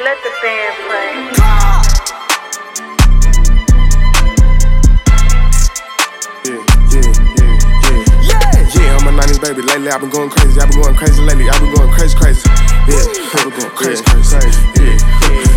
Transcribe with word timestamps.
Let 0.00 0.16
the 0.22 0.30
band 0.40 0.74
play. 0.86 1.10
Yeah, 6.46 6.62
yeah, 6.86 7.10
yeah, 7.34 7.58
yeah. 8.22 8.62
Yeah, 8.78 8.94
I'm 8.94 9.08
a 9.08 9.20
90s 9.20 9.42
baby. 9.42 9.62
Lately, 9.62 9.90
I've 9.90 10.00
been 10.00 10.10
going 10.10 10.30
crazy. 10.30 10.60
I've 10.60 10.70
been 10.70 10.82
going 10.82 10.94
crazy 10.94 11.20
lately. 11.22 11.50
I've 11.50 11.60
been 11.60 11.74
going 11.74 11.90
crazy, 11.90 12.16
crazy. 12.16 12.48
Yeah, 12.86 12.94
I've 13.34 13.42
been 13.42 13.58
going 13.58 13.74
crazy, 13.74 14.04
crazy. 14.04 14.36
Yeah, 14.78 15.02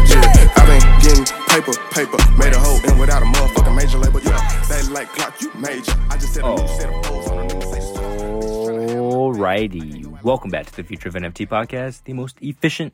yeah. 0.10 0.58
I've 0.58 0.66
been 0.66 0.82
getting 1.06 1.26
paper, 1.46 1.78
paper. 1.94 2.18
Made 2.36 2.54
a 2.54 2.60
hoe 2.60 2.82
and 2.90 3.00
without 3.00 3.22
a 3.22 3.26
motherfucking 3.26 3.76
major 3.76 4.00
label. 4.00 4.22
Yeah, 4.22 4.66
they 4.68 4.82
like 4.90 5.10
clock, 5.10 5.40
you 5.40 5.54
major. 5.54 5.94
I 6.10 6.18
just 6.18 6.34
said 6.34 6.46
a 6.46 6.56
new 6.56 6.68
set 6.68 6.90
of 6.90 7.06
hoes 7.06 7.28
on 7.28 7.48
the 7.48 7.54
new 7.54 7.62
say 7.62 8.96
Alrighty. 8.98 10.24
Welcome 10.24 10.50
back 10.50 10.66
to 10.66 10.76
the 10.76 10.84
Future 10.84 11.10
of 11.10 11.14
NFT 11.14 11.48
podcast, 11.48 12.06
the 12.06 12.14
most 12.14 12.38
efficient 12.42 12.94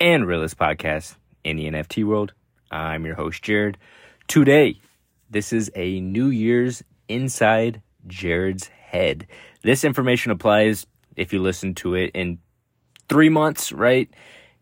and 0.00 0.26
realist 0.26 0.58
podcast 0.58 1.16
in 1.44 1.56
the 1.56 1.66
NFT 1.66 2.04
world. 2.04 2.32
I'm 2.70 3.06
your 3.06 3.14
host, 3.14 3.42
Jarrod. 3.42 3.76
Today, 4.28 4.80
this 5.30 5.52
is 5.52 5.70
a 5.74 6.00
New 6.00 6.28
Year's 6.28 6.82
Inside 7.08 7.82
Jarrod's 8.06 8.68
Head. 8.68 9.26
This 9.62 9.84
information 9.84 10.32
applies 10.32 10.86
if 11.16 11.32
you 11.32 11.40
listen 11.40 11.74
to 11.76 11.94
it 11.94 12.10
in 12.14 12.38
three 13.08 13.28
months, 13.28 13.72
right? 13.72 14.10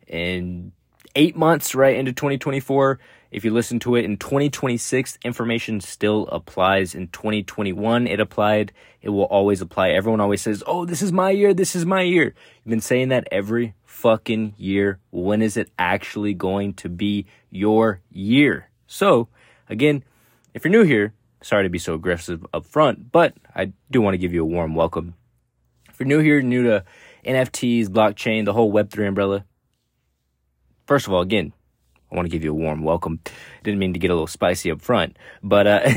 In 0.06 0.73
eight 1.16 1.37
months, 1.37 1.75
right? 1.75 1.97
Into 1.97 2.12
2024. 2.12 3.01
If 3.34 3.45
you 3.45 3.51
listen 3.51 3.80
to 3.80 3.97
it 3.97 4.05
in 4.05 4.16
2026, 4.16 5.19
information 5.24 5.80
still 5.80 6.29
applies. 6.29 6.95
In 6.95 7.09
2021, 7.09 8.06
it 8.06 8.20
applied. 8.20 8.73
It 9.02 9.09
will 9.09 9.25
always 9.25 9.61
apply. 9.61 9.88
Everyone 9.88 10.20
always 10.20 10.41
says, 10.41 10.62
Oh, 10.69 10.84
this 10.84 11.02
is 11.02 11.12
my 11.12 11.30
year. 11.30 11.52
This 11.52 11.75
is 11.75 11.84
my 11.84 12.02
year. 12.02 12.27
You've 12.27 12.70
been 12.70 12.80
saying 12.80 13.09
that 13.09 13.27
every 13.33 13.75
fucking 13.83 14.55
year. 14.56 15.01
When 15.11 15.42
is 15.42 15.56
it 15.56 15.73
actually 15.77 16.33
going 16.33 16.75
to 16.75 16.89
be 16.89 17.27
your 17.51 18.02
year? 18.09 18.70
So, 18.86 19.27
again, 19.69 20.05
if 20.55 20.64
you're 20.64 20.70
new 20.70 20.84
here, 20.84 21.12
sorry 21.42 21.64
to 21.64 21.70
be 21.70 21.80
so 21.80 21.95
aggressive 21.95 22.47
up 22.55 22.64
front, 22.64 23.11
but 23.11 23.34
I 23.53 23.73
do 23.91 24.01
want 24.01 24.14
to 24.14 24.19
give 24.19 24.33
you 24.33 24.42
a 24.42 24.47
warm 24.47 24.77
welcome. 24.77 25.14
If 25.89 25.98
you're 25.98 26.06
new 26.06 26.20
here, 26.20 26.41
new 26.41 26.62
to 26.62 26.84
NFTs, 27.27 27.89
blockchain, 27.89 28.45
the 28.45 28.53
whole 28.53 28.73
Web3 28.73 29.08
umbrella, 29.08 29.45
first 30.86 31.08
of 31.08 31.12
all, 31.12 31.20
again, 31.20 31.53
I 32.10 32.16
want 32.16 32.27
to 32.27 32.30
give 32.30 32.44
you 32.44 32.50
a 32.50 32.55
warm 32.55 32.83
welcome. 32.83 33.20
Didn't 33.62 33.78
mean 33.78 33.92
to 33.94 33.98
get 33.98 34.10
a 34.10 34.14
little 34.14 34.27
spicy 34.27 34.70
up 34.70 34.80
front, 34.80 35.16
but 35.42 35.66
uh, 35.66 35.91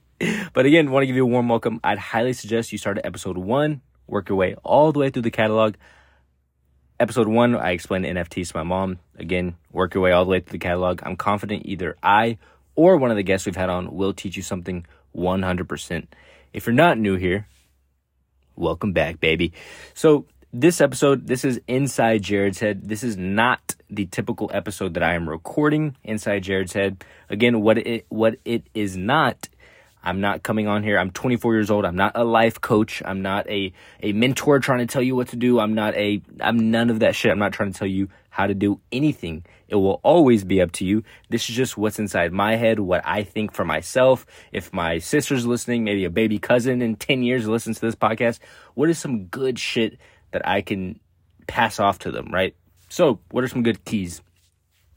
but 0.52 0.66
again, 0.66 0.90
want 0.90 1.02
to 1.02 1.06
give 1.06 1.16
you 1.16 1.24
a 1.24 1.26
warm 1.26 1.48
welcome. 1.48 1.80
I'd 1.84 1.98
highly 1.98 2.32
suggest 2.32 2.72
you 2.72 2.78
start 2.78 2.98
at 2.98 3.06
episode 3.06 3.38
one, 3.38 3.82
work 4.06 4.28
your 4.28 4.38
way 4.38 4.56
all 4.64 4.92
the 4.92 4.98
way 4.98 5.10
through 5.10 5.22
the 5.22 5.30
catalog. 5.30 5.74
Episode 6.98 7.26
one, 7.26 7.56
I 7.56 7.72
explained 7.72 8.04
NFTs 8.04 8.52
to 8.52 8.56
my 8.56 8.62
mom. 8.62 8.98
Again, 9.16 9.56
work 9.72 9.94
your 9.94 10.02
way 10.02 10.12
all 10.12 10.24
the 10.24 10.30
way 10.30 10.40
through 10.40 10.52
the 10.52 10.58
catalog. 10.58 11.00
I'm 11.02 11.16
confident 11.16 11.62
either 11.64 11.96
I 12.02 12.38
or 12.74 12.96
one 12.96 13.10
of 13.10 13.16
the 13.16 13.22
guests 13.22 13.46
we've 13.46 13.56
had 13.56 13.70
on 13.70 13.94
will 13.94 14.12
teach 14.12 14.36
you 14.36 14.42
something 14.42 14.86
100%. 15.16 16.06
If 16.52 16.66
you're 16.66 16.74
not 16.74 16.98
new 16.98 17.16
here, 17.16 17.48
welcome 18.56 18.92
back, 18.92 19.20
baby. 19.20 19.52
So 19.94 20.26
this 20.52 20.80
episode, 20.80 21.26
this 21.26 21.44
is 21.44 21.60
inside 21.66 22.22
Jarrod's 22.22 22.60
head. 22.60 22.88
This 22.88 23.02
is 23.02 23.16
not 23.16 23.74
the 23.88 24.06
typical 24.06 24.50
episode 24.52 24.94
that 24.94 25.02
I 25.02 25.14
am 25.14 25.28
recording 25.28 25.96
inside 26.04 26.44
Jarrod's 26.44 26.74
head. 26.74 27.04
Again, 27.30 27.62
what 27.62 27.78
it 27.78 28.06
what 28.10 28.36
it 28.44 28.66
is 28.74 28.96
not. 28.96 29.48
I'm 30.04 30.20
not 30.20 30.42
coming 30.42 30.66
on 30.66 30.82
here. 30.82 30.98
I'm 30.98 31.12
24 31.12 31.54
years 31.54 31.70
old. 31.70 31.84
I'm 31.84 31.94
not 31.94 32.12
a 32.16 32.24
life 32.24 32.60
coach. 32.60 33.02
I'm 33.04 33.22
not 33.22 33.48
a 33.48 33.72
a 34.02 34.12
mentor 34.12 34.58
trying 34.58 34.80
to 34.80 34.86
tell 34.86 35.02
you 35.02 35.16
what 35.16 35.28
to 35.28 35.36
do. 35.36 35.58
I'm 35.58 35.74
not 35.74 35.94
a 35.94 36.20
I'm 36.40 36.70
none 36.70 36.90
of 36.90 37.00
that 37.00 37.14
shit. 37.14 37.30
I'm 37.30 37.38
not 37.38 37.52
trying 37.52 37.72
to 37.72 37.78
tell 37.78 37.88
you 37.88 38.08
how 38.28 38.46
to 38.46 38.54
do 38.54 38.80
anything. 38.90 39.44
It 39.68 39.76
will 39.76 40.00
always 40.02 40.44
be 40.44 40.60
up 40.60 40.72
to 40.72 40.84
you. 40.84 41.02
This 41.30 41.48
is 41.48 41.56
just 41.56 41.78
what's 41.78 41.98
inside 41.98 42.32
my 42.32 42.56
head, 42.56 42.78
what 42.78 43.02
I 43.06 43.22
think 43.22 43.52
for 43.52 43.64
myself. 43.64 44.26
If 44.52 44.72
my 44.72 44.98
sister's 44.98 45.46
listening, 45.46 45.84
maybe 45.84 46.04
a 46.04 46.10
baby 46.10 46.38
cousin 46.38 46.82
in 46.82 46.96
10 46.96 47.22
years 47.22 47.46
listens 47.46 47.78
to 47.78 47.86
this 47.86 47.94
podcast, 47.94 48.38
what 48.74 48.90
is 48.90 48.98
some 48.98 49.26
good 49.26 49.58
shit 49.58 49.98
that 50.32 50.46
I 50.46 50.62
can 50.62 50.98
pass 51.46 51.78
off 51.78 52.00
to 52.00 52.10
them, 52.10 52.28
right? 52.32 52.54
So, 52.88 53.20
what 53.30 53.44
are 53.44 53.48
some 53.48 53.62
good 53.62 53.84
keys? 53.84 54.20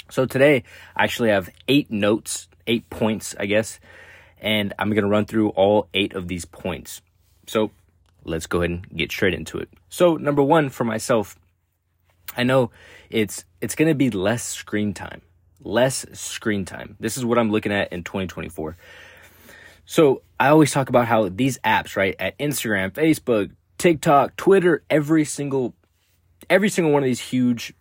So, 0.10 0.26
today 0.26 0.64
I 0.96 1.04
actually 1.04 1.30
have 1.30 1.50
eight 1.68 1.92
notes, 1.92 2.48
eight 2.68 2.90
points, 2.90 3.36
I 3.40 3.46
guess, 3.46 3.80
and 4.40 4.74
I'm 4.80 4.90
going 4.90 5.04
to 5.04 5.10
run 5.10 5.26
through 5.26 5.50
all 5.50 5.88
eight 5.94 6.14
of 6.14 6.28
these 6.28 6.46
points. 6.46 7.02
So, 7.48 7.72
let's 8.24 8.48
go 8.48 8.60
ahead 8.60 8.72
and 8.72 8.90
get 8.98 9.12
straight 9.12 9.34
into 9.34 9.58
it. 9.60 9.70
So, 9.90 10.16
number 10.16 10.44
one 10.44 10.70
for 10.70 10.84
myself, 10.84 11.38
I 12.36 12.44
know 12.44 12.72
it's 13.10 13.46
it's 13.62 13.76
going 13.76 13.88
to 13.88 13.96
be 13.96 14.10
less 14.10 14.44
screen 14.44 14.94
time. 14.94 15.22
Less 15.62 16.06
screen 16.14 16.66
time. 16.66 16.96
This 17.00 17.18
is 17.18 17.26
what 17.26 17.40
I'm 17.40 17.52
looking 17.52 17.72
at 17.72 17.92
in 17.92 18.04
2024. 18.04 18.76
So, 19.86 20.22
I 20.40 20.50
always 20.50 20.72
talk 20.72 20.90
about 20.90 21.08
how 21.08 21.30
these 21.30 21.58
apps, 21.60 21.96
right, 21.96 22.16
at 22.20 22.38
Instagram, 22.40 22.92
Facebook, 22.92 23.52
TikTok, 23.78 24.36
Twitter, 24.36 24.84
every 24.90 25.26
single 25.26 25.76
every 26.50 26.70
single 26.70 26.94
one 26.94 27.04
of 27.04 27.08
these 27.08 27.20
huge 27.20 27.74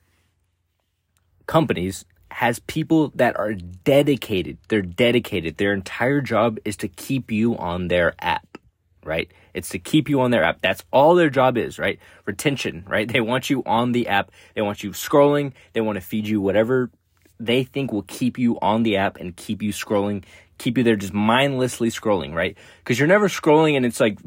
companies 1.47 2.05
has 2.31 2.59
people 2.61 3.13
that 3.15 3.39
are 3.39 3.55
dedicated. 3.55 4.59
They're 4.69 4.83
dedicated. 4.83 5.57
Their 5.57 5.73
entire 5.73 6.21
job 6.21 6.59
is 6.65 6.77
to 6.79 6.89
keep 6.89 7.31
you 7.31 7.57
on 7.57 7.89
their 7.89 8.15
app, 8.19 8.59
right? 9.05 9.31
It's 9.53 9.69
to 9.69 9.79
keep 9.79 10.09
you 10.09 10.21
on 10.21 10.31
their 10.31 10.43
app. 10.43 10.61
That's 10.61 10.83
all 10.91 11.15
their 11.15 11.31
job 11.31 11.57
is, 11.57 11.79
right? 11.79 12.01
Retention, 12.27 12.85
right? 12.89 13.09
They 13.13 13.21
want 13.21 13.51
you 13.51 13.63
on 13.65 13.93
the 13.93 14.09
app. 14.09 14.33
They 14.55 14.63
want 14.63 14.83
you 14.83 14.91
scrolling. 14.91 15.53
They 15.75 15.81
want 15.81 15.97
to 15.97 16.01
feed 16.01 16.27
you 16.27 16.41
whatever 16.41 16.91
they 17.41 17.65
think 17.65 17.93
will 17.93 18.03
keep 18.03 18.39
you 18.39 18.59
on 18.61 18.83
the 18.83 18.97
app 18.97 19.17
and 19.19 19.37
keep 19.37 19.63
you 19.63 19.73
scrolling, 19.73 20.25
keep 20.59 20.79
you 20.79 20.85
there 20.85 20.97
just 20.97 21.13
mindlessly 21.13 21.89
scrolling, 21.89 22.33
right? 22.35 22.57
Because 22.79 22.99
you're 22.99 23.09
never 23.09 23.29
scrolling 23.29 23.77
and 23.77 23.85
it's 23.85 24.01
like 24.01 24.19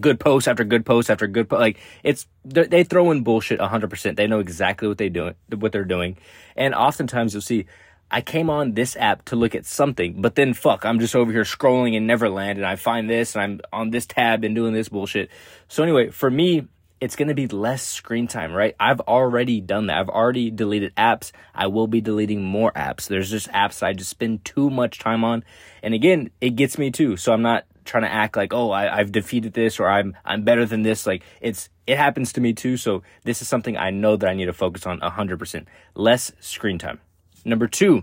good 0.00 0.18
post 0.18 0.48
after 0.48 0.64
good 0.64 0.84
post 0.84 1.10
after 1.10 1.26
good 1.26 1.48
post. 1.48 1.60
Like 1.60 1.78
it's 2.02 2.26
they 2.44 2.84
throw 2.84 3.10
in 3.10 3.22
bullshit 3.22 3.60
100%. 3.60 4.16
They 4.16 4.26
know 4.26 4.40
exactly 4.40 4.88
what 4.88 4.98
they 4.98 5.08
doing 5.08 5.34
what 5.54 5.72
they're 5.72 5.84
doing. 5.84 6.16
And 6.56 6.74
oftentimes 6.74 7.34
you'll 7.34 7.42
see 7.42 7.66
I 8.10 8.20
came 8.20 8.50
on 8.50 8.74
this 8.74 8.96
app 8.96 9.24
to 9.26 9.36
look 9.36 9.54
at 9.54 9.66
something, 9.66 10.20
but 10.22 10.36
then 10.36 10.54
fuck, 10.54 10.84
I'm 10.84 11.00
just 11.00 11.16
over 11.16 11.32
here 11.32 11.42
scrolling 11.42 11.94
in 11.94 12.06
Neverland 12.06 12.58
and 12.58 12.66
I 12.66 12.76
find 12.76 13.10
this 13.10 13.34
and 13.34 13.42
I'm 13.42 13.60
on 13.72 13.90
this 13.90 14.06
tab 14.06 14.44
and 14.44 14.54
doing 14.54 14.74
this 14.74 14.88
bullshit. 14.88 15.28
So 15.66 15.82
anyway, 15.82 16.10
for 16.10 16.30
me, 16.30 16.68
it's 17.00 17.16
going 17.16 17.28
to 17.28 17.34
be 17.34 17.46
less 17.48 17.82
screen 17.86 18.26
time, 18.26 18.52
right? 18.52 18.74
I've 18.80 19.00
already 19.00 19.60
done 19.60 19.88
that. 19.88 19.98
I've 19.98 20.08
already 20.08 20.50
deleted 20.50 20.94
apps. 20.96 21.32
I 21.54 21.66
will 21.66 21.88
be 21.88 22.00
deleting 22.00 22.42
more 22.42 22.72
apps. 22.72 23.08
There's 23.08 23.30
just 23.30 23.48
apps 23.48 23.82
I 23.82 23.92
just 23.92 24.10
spend 24.10 24.44
too 24.44 24.70
much 24.70 24.98
time 24.98 25.24
on. 25.24 25.44
And 25.82 25.92
again, 25.92 26.30
it 26.40 26.50
gets 26.50 26.78
me 26.78 26.90
too. 26.90 27.16
So 27.16 27.32
I'm 27.32 27.42
not 27.42 27.66
trying 27.86 28.02
to 28.02 28.12
act 28.12 28.36
like, 28.36 28.52
oh, 28.52 28.70
I, 28.70 28.98
I've 28.98 29.12
defeated 29.12 29.52
this 29.54 29.80
or 29.80 29.88
I'm 29.88 30.16
I'm 30.24 30.42
better 30.42 30.66
than 30.66 30.82
this. 30.82 31.06
Like 31.06 31.22
it's 31.40 31.68
it 31.86 31.96
happens 31.96 32.32
to 32.34 32.40
me 32.40 32.52
too. 32.52 32.76
So 32.76 33.02
this 33.24 33.40
is 33.42 33.48
something 33.48 33.76
I 33.76 33.90
know 33.90 34.16
that 34.16 34.28
I 34.28 34.34
need 34.34 34.46
to 34.46 34.52
focus 34.52 34.86
on 34.86 35.00
hundred 35.00 35.38
percent. 35.38 35.68
Less 35.94 36.32
screen 36.40 36.78
time. 36.78 37.00
Number 37.44 37.66
two, 37.68 38.02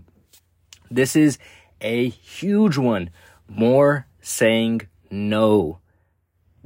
this 0.89 1.15
is 1.15 1.37
a 1.81 2.09
huge 2.09 2.77
one. 2.77 3.09
More 3.47 4.07
saying 4.21 4.81
no. 5.11 5.79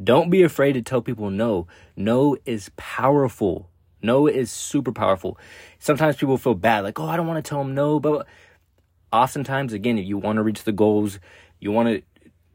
Don't 0.01 0.29
be 0.29 0.43
afraid 0.43 0.73
to 0.73 0.81
tell 0.81 1.01
people 1.01 1.31
no. 1.31 1.67
No 1.95 2.37
is 2.45 2.69
powerful. 2.77 3.69
No 4.01 4.27
is 4.27 4.51
super 4.51 4.91
powerful. 4.91 5.39
Sometimes 5.79 6.17
people 6.17 6.37
feel 6.37 6.53
bad, 6.53 6.83
like, 6.83 6.99
oh, 6.99 7.07
I 7.07 7.17
don't 7.17 7.25
want 7.25 7.43
to 7.43 7.49
tell 7.49 7.63
them 7.63 7.73
no, 7.73 7.99
but 7.99 8.27
oftentimes, 9.11 9.73
again, 9.73 9.97
if 9.97 10.05
you 10.05 10.17
want 10.17 10.37
to 10.37 10.43
reach 10.43 10.63
the 10.63 10.71
goals, 10.71 11.19
you 11.59 11.71
want 11.71 11.89
to 11.89 12.03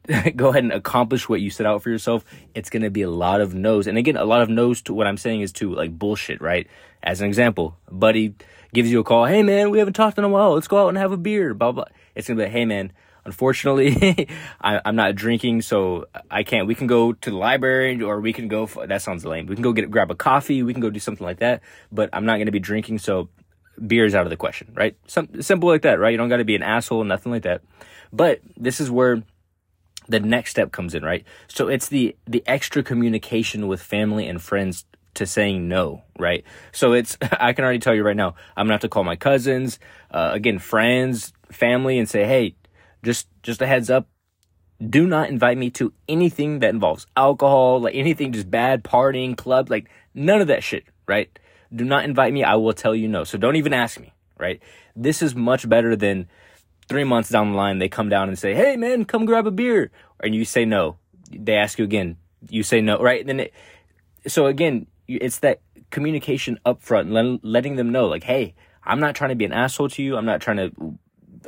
go 0.36 0.48
ahead 0.48 0.64
and 0.64 0.72
accomplish 0.72 1.28
what 1.28 1.40
you 1.40 1.50
set 1.50 1.66
out 1.66 1.82
for 1.82 1.90
yourself, 1.90 2.24
it's 2.54 2.70
going 2.70 2.82
to 2.82 2.90
be 2.90 3.02
a 3.02 3.10
lot 3.10 3.40
of 3.40 3.54
no's. 3.54 3.86
And 3.86 3.96
again, 3.96 4.16
a 4.16 4.24
lot 4.24 4.42
of 4.42 4.48
no's 4.48 4.82
to 4.82 4.94
what 4.94 5.06
I'm 5.06 5.16
saying 5.16 5.42
is 5.42 5.52
to 5.54 5.74
like 5.74 5.96
bullshit, 5.96 6.40
right? 6.40 6.66
As 7.02 7.20
an 7.20 7.28
example, 7.28 7.76
buddy 7.90 8.34
gives 8.72 8.90
you 8.90 9.00
a 9.00 9.04
call, 9.04 9.26
hey 9.26 9.42
man, 9.42 9.70
we 9.70 9.78
haven't 9.78 9.94
talked 9.94 10.18
in 10.18 10.24
a 10.24 10.28
while, 10.28 10.54
let's 10.54 10.68
go 10.68 10.84
out 10.84 10.88
and 10.88 10.98
have 10.98 11.12
a 11.12 11.16
beer, 11.16 11.54
blah, 11.54 11.72
blah. 11.72 11.84
It's 12.14 12.26
going 12.26 12.36
to 12.38 12.42
be 12.42 12.46
like, 12.46 12.52
hey 12.52 12.64
man, 12.64 12.92
unfortunately, 13.24 14.28
I, 14.60 14.80
am 14.84 14.96
not 14.96 15.14
drinking, 15.14 15.62
so 15.62 16.06
I 16.30 16.42
can't. 16.42 16.66
We 16.66 16.74
can 16.74 16.86
go 16.86 17.12
to 17.12 17.30
the 17.30 17.36
library 17.36 18.02
or 18.02 18.20
we 18.20 18.32
can 18.32 18.48
go, 18.48 18.66
that 18.66 19.02
sounds 19.02 19.24
lame. 19.24 19.46
We 19.46 19.54
can 19.54 19.62
go 19.62 19.72
get, 19.72 19.90
grab 19.90 20.10
a 20.10 20.14
coffee, 20.14 20.62
we 20.62 20.72
can 20.72 20.80
go 20.80 20.90
do 20.90 21.00
something 21.00 21.24
like 21.24 21.38
that, 21.40 21.62
but 21.90 22.10
I'm 22.12 22.24
not 22.24 22.36
going 22.36 22.46
to 22.46 22.52
be 22.52 22.60
drinking, 22.60 22.98
so 22.98 23.28
beer 23.84 24.04
is 24.04 24.14
out 24.14 24.26
of 24.26 24.30
the 24.30 24.36
question, 24.36 24.72
right? 24.74 24.96
Some, 25.06 25.42
simple 25.42 25.68
like 25.68 25.82
that, 25.82 25.98
right? 25.98 26.10
You 26.10 26.18
don't 26.18 26.28
got 26.28 26.38
to 26.38 26.44
be 26.44 26.56
an 26.56 26.62
asshole, 26.62 27.04
nothing 27.04 27.32
like 27.32 27.42
that. 27.42 27.62
But 28.12 28.40
this 28.56 28.80
is 28.80 28.90
where 28.90 29.22
the 30.08 30.20
next 30.20 30.50
step 30.50 30.72
comes 30.72 30.94
in, 30.94 31.04
right? 31.04 31.24
So 31.48 31.68
it's 31.68 31.88
the 31.88 32.16
the 32.26 32.42
extra 32.46 32.82
communication 32.82 33.68
with 33.68 33.80
family 33.80 34.26
and 34.28 34.40
friends 34.40 34.84
to 35.14 35.26
saying 35.26 35.68
no, 35.68 36.02
right? 36.18 36.44
So 36.72 36.92
it's 36.92 37.16
I 37.40 37.52
can 37.52 37.64
already 37.64 37.78
tell 37.78 37.94
you 37.94 38.02
right 38.02 38.16
now, 38.16 38.34
I'm 38.56 38.66
gonna 38.66 38.74
have 38.74 38.80
to 38.82 38.88
call 38.88 39.04
my 39.04 39.16
cousins, 39.16 39.78
uh, 40.10 40.30
again, 40.32 40.58
friends, 40.58 41.32
family, 41.50 41.98
and 41.98 42.08
say, 42.08 42.24
hey, 42.24 42.56
just 43.02 43.28
just 43.42 43.62
a 43.62 43.66
heads 43.66 43.90
up, 43.90 44.08
do 44.90 45.06
not 45.06 45.28
invite 45.28 45.58
me 45.58 45.70
to 45.70 45.92
anything 46.08 46.60
that 46.60 46.70
involves 46.70 47.06
alcohol, 47.16 47.80
like 47.80 47.94
anything 47.94 48.32
just 48.32 48.50
bad, 48.50 48.82
partying, 48.82 49.36
club, 49.36 49.70
like 49.70 49.90
none 50.14 50.40
of 50.40 50.48
that 50.48 50.62
shit, 50.62 50.84
right? 51.06 51.36
Do 51.74 51.84
not 51.84 52.04
invite 52.04 52.32
me. 52.32 52.44
I 52.44 52.56
will 52.56 52.72
tell 52.72 52.94
you 52.94 53.08
no. 53.08 53.24
So 53.24 53.38
don't 53.38 53.56
even 53.56 53.72
ask 53.72 53.98
me, 53.98 54.12
right? 54.38 54.60
This 54.94 55.22
is 55.22 55.34
much 55.34 55.68
better 55.68 55.96
than 55.96 56.28
three 56.92 57.04
months 57.04 57.30
down 57.30 57.52
the 57.52 57.56
line, 57.56 57.78
they 57.78 57.88
come 57.88 58.10
down 58.10 58.28
and 58.28 58.38
say, 58.38 58.52
Hey 58.52 58.76
man, 58.76 59.06
come 59.06 59.24
grab 59.24 59.46
a 59.46 59.50
beer. 59.50 59.90
And 60.22 60.34
you 60.34 60.44
say 60.44 60.66
no. 60.66 60.98
They 61.30 61.54
ask 61.54 61.78
you 61.78 61.84
again. 61.86 62.18
You 62.50 62.62
say 62.62 62.82
no, 62.82 62.98
right? 62.98 63.26
Then 63.26 63.40
it, 63.40 63.54
so 64.26 64.44
again, 64.44 64.86
it's 65.08 65.38
that 65.38 65.62
communication 65.90 66.58
up 66.66 66.82
front, 66.82 67.10
letting 67.10 67.76
them 67.76 67.92
know, 67.92 68.08
like, 68.08 68.24
Hey, 68.24 68.54
I'm 68.84 69.00
not 69.00 69.14
trying 69.14 69.30
to 69.30 69.36
be 69.36 69.46
an 69.46 69.54
asshole 69.54 69.88
to 69.88 70.02
you. 70.02 70.18
I'm 70.18 70.26
not 70.26 70.42
trying 70.42 70.58
to, 70.58 70.98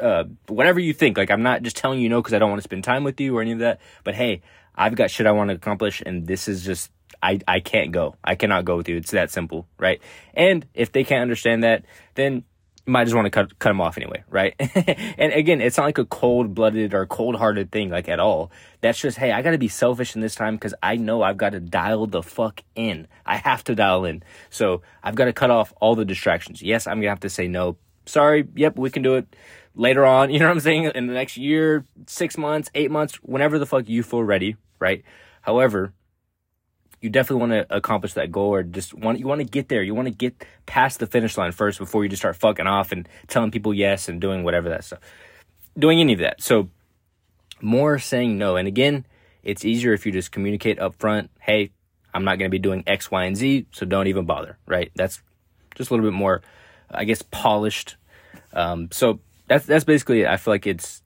uh, 0.01 0.25
whatever 0.49 0.81
you 0.81 0.95
think. 0.95 1.19
Like, 1.19 1.31
I'm 1.31 1.43
not 1.43 1.63
just 1.63 1.77
telling 1.77 2.01
you 2.01 2.09
no 2.09 2.23
because 2.23 2.33
I 2.33 2.39
don't 2.39 2.49
want 2.49 2.61
to 2.61 2.65
spend 2.65 2.83
time 2.83 3.05
with 3.05 3.21
you 3.21 3.37
or 3.37 3.43
any 3.43 3.53
of 3.53 3.59
that. 3.59 3.81
But 4.03 4.15
hey, 4.15 4.41
I've 4.75 4.95
got 4.95 5.11
shit 5.11 5.27
I 5.27 5.33
want 5.33 5.51
to 5.51 5.57
accomplish 5.57 6.03
and 6.07 6.27
this 6.27 6.49
is 6.49 6.65
just, 6.65 6.91
I, 7.23 7.39
I 7.47 7.61
can't 7.61 7.93
go. 7.93 8.17
I 8.25 8.35
cannot 8.35 8.65
go 8.65 8.79
with 8.79 8.89
you. 8.89 8.97
It's 8.97 9.11
that 9.11 9.31
simple, 9.31 9.69
right? 9.79 10.01
And 10.33 10.67
if 10.73 10.91
they 10.91 11.05
can't 11.05 11.21
understand 11.21 11.65
that, 11.65 11.85
then 12.15 12.45
might 12.87 13.05
just 13.05 13.15
want 13.15 13.27
to 13.27 13.31
cut, 13.31 13.59
cut 13.59 13.71
them 13.71 13.81
off 13.81 13.97
anyway, 13.97 14.23
right? 14.29 14.55
and 15.19 15.33
again, 15.33 15.61
it's 15.61 15.77
not 15.79 15.85
like 15.85 15.99
a 15.99 16.05
cold 16.05 16.55
blooded 16.55 16.93
or 16.93 17.07
cold 17.07 17.37
hearted 17.37 17.71
thing, 17.73 17.91
like 17.91 18.09
at 18.09 18.21
all. 18.21 18.51
That's 18.81 19.01
just, 19.01 19.17
hey, 19.17 19.33
I 19.33 19.43
got 19.43 19.53
to 19.53 19.59
be 19.59 19.69
selfish 19.69 20.15
in 20.15 20.21
this 20.21 20.35
time 20.35 20.57
because 20.57 20.75
I 20.83 20.97
know 20.97 21.23
I've 21.23 21.37
got 21.39 21.51
to 21.51 21.61
dial 21.61 22.07
the 22.07 22.23
fuck 22.23 22.63
in. 22.75 23.09
I 23.25 23.37
have 23.37 23.65
to 23.65 23.75
dial 23.75 24.05
in. 24.05 24.23
So 24.51 24.83
I've 25.03 25.15
got 25.15 25.27
to 25.27 25.33
cut 25.33 25.51
off 25.51 25.73
all 25.81 25.95
the 25.95 26.05
distractions. 26.05 26.63
Yes, 26.63 26.87
I'm 26.87 27.01
to 27.01 27.09
have 27.09 27.21
to 27.21 27.31
say 27.31 27.49
no. 27.49 27.77
Sorry. 28.07 28.47
Yep, 28.55 28.77
we 28.77 28.91
can 28.91 29.03
do 29.03 29.15
it 29.15 29.35
later 29.75 30.05
on. 30.05 30.31
You 30.35 30.41
know 30.41 30.47
what 30.47 30.53
I'm 30.53 30.61
saying? 30.61 30.93
In 30.95 31.07
the 31.07 31.15
next 31.15 31.37
year, 31.37 31.87
six 32.07 32.37
months, 32.37 32.71
eight 32.75 32.91
months, 32.91 33.17
whenever 33.17 33.59
the 33.59 33.67
fuck 33.67 33.89
you 33.89 34.03
feel 34.03 34.23
ready, 34.23 34.57
right? 34.79 35.03
However, 35.41 35.93
you 37.05 37.11
definitely 37.11 37.41
want 37.47 37.53
to 37.53 37.77
accomplish 37.77 38.15
that 38.15 38.33
goal 38.33 38.49
or 38.49 38.63
just 38.63 38.95
want 38.95 39.19
you 39.19 39.27
want 39.27 39.41
to 39.41 39.45
get 39.45 39.69
there. 39.69 39.83
You 39.83 39.95
want 39.95 40.09
to 40.09 40.15
get 40.15 40.43
past 40.65 41.01
the 41.01 41.07
finish 41.07 41.37
line 41.37 41.53
first 41.53 41.79
before 41.79 42.03
you 42.03 42.09
just 42.09 42.23
start 42.23 42.35
fucking 42.35 42.67
off 42.67 42.93
and 42.93 43.07
telling 43.29 43.51
people 43.51 43.75
yes 43.75 44.09
and 44.09 44.23
doing 44.23 44.43
whatever 44.43 44.71
that 44.71 44.85
stuff. 44.85 45.01
Doing 45.79 46.01
any 46.01 46.15
of 46.15 46.21
that. 46.21 46.43
So 46.43 46.71
more 47.61 47.99
saying 47.99 48.39
no. 48.39 48.57
And 48.57 48.67
again, 48.67 49.05
it's 49.43 49.67
easier 49.67 49.93
if 49.93 50.07
you 50.07 50.13
just 50.13 50.33
communicate 50.33 50.79
up 50.79 50.95
front, 50.99 51.31
hey, 51.41 51.73
I'm 52.15 52.25
not 52.25 52.39
going 52.39 52.49
to 52.49 52.55
be 52.55 52.59
doing 52.59 52.83
X, 52.87 53.11
Y, 53.11 53.25
and 53.25 53.37
Z, 53.37 53.67
so 53.71 53.85
don't 53.85 54.07
even 54.07 54.25
bother, 54.25 54.57
right? 54.67 54.91
That's 54.95 55.21
just 55.75 55.91
a 55.91 55.95
little 55.95 56.09
bit 56.09 56.17
more, 56.17 56.41
I 56.91 57.05
guess, 57.05 57.21
polished. 57.21 57.97
Um, 58.55 58.89
so 58.93 59.21
that's 59.47 59.67
that's 59.67 59.85
basically 59.85 60.23
it. 60.23 60.29
I 60.29 60.39
feel 60.39 60.55
like 60.55 60.67
it's 60.67 61.03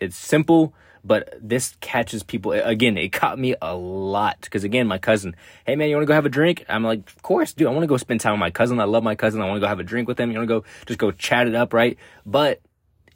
it's 0.00 0.16
simple 0.16 0.74
but 1.04 1.34
this 1.40 1.76
catches 1.80 2.22
people 2.22 2.52
again. 2.52 2.96
It 2.98 3.12
caught 3.12 3.38
me 3.38 3.54
a 3.60 3.74
lot 3.74 4.38
because 4.42 4.64
again, 4.64 4.86
my 4.86 4.98
cousin, 4.98 5.34
hey 5.66 5.76
man, 5.76 5.88
you 5.88 5.96
want 5.96 6.04
to 6.04 6.06
go 6.06 6.14
have 6.14 6.26
a 6.26 6.30
drink? 6.30 6.64
I'm 6.68 6.84
like, 6.84 7.08
of 7.08 7.22
course, 7.22 7.52
dude. 7.52 7.68
I 7.68 7.70
want 7.70 7.82
to 7.82 7.88
go 7.88 7.96
spend 7.96 8.20
time 8.20 8.32
with 8.34 8.40
my 8.40 8.50
cousin. 8.50 8.80
I 8.80 8.84
love 8.84 9.02
my 9.02 9.14
cousin. 9.14 9.40
I 9.40 9.46
want 9.46 9.56
to 9.56 9.60
go 9.60 9.68
have 9.68 9.80
a 9.80 9.84
drink 9.84 10.08
with 10.08 10.18
him. 10.18 10.30
You 10.30 10.38
want 10.38 10.48
to 10.48 10.60
go 10.60 10.64
just 10.86 10.98
go 10.98 11.10
chat 11.10 11.46
it 11.46 11.54
up, 11.54 11.72
right? 11.72 11.96
But 12.26 12.60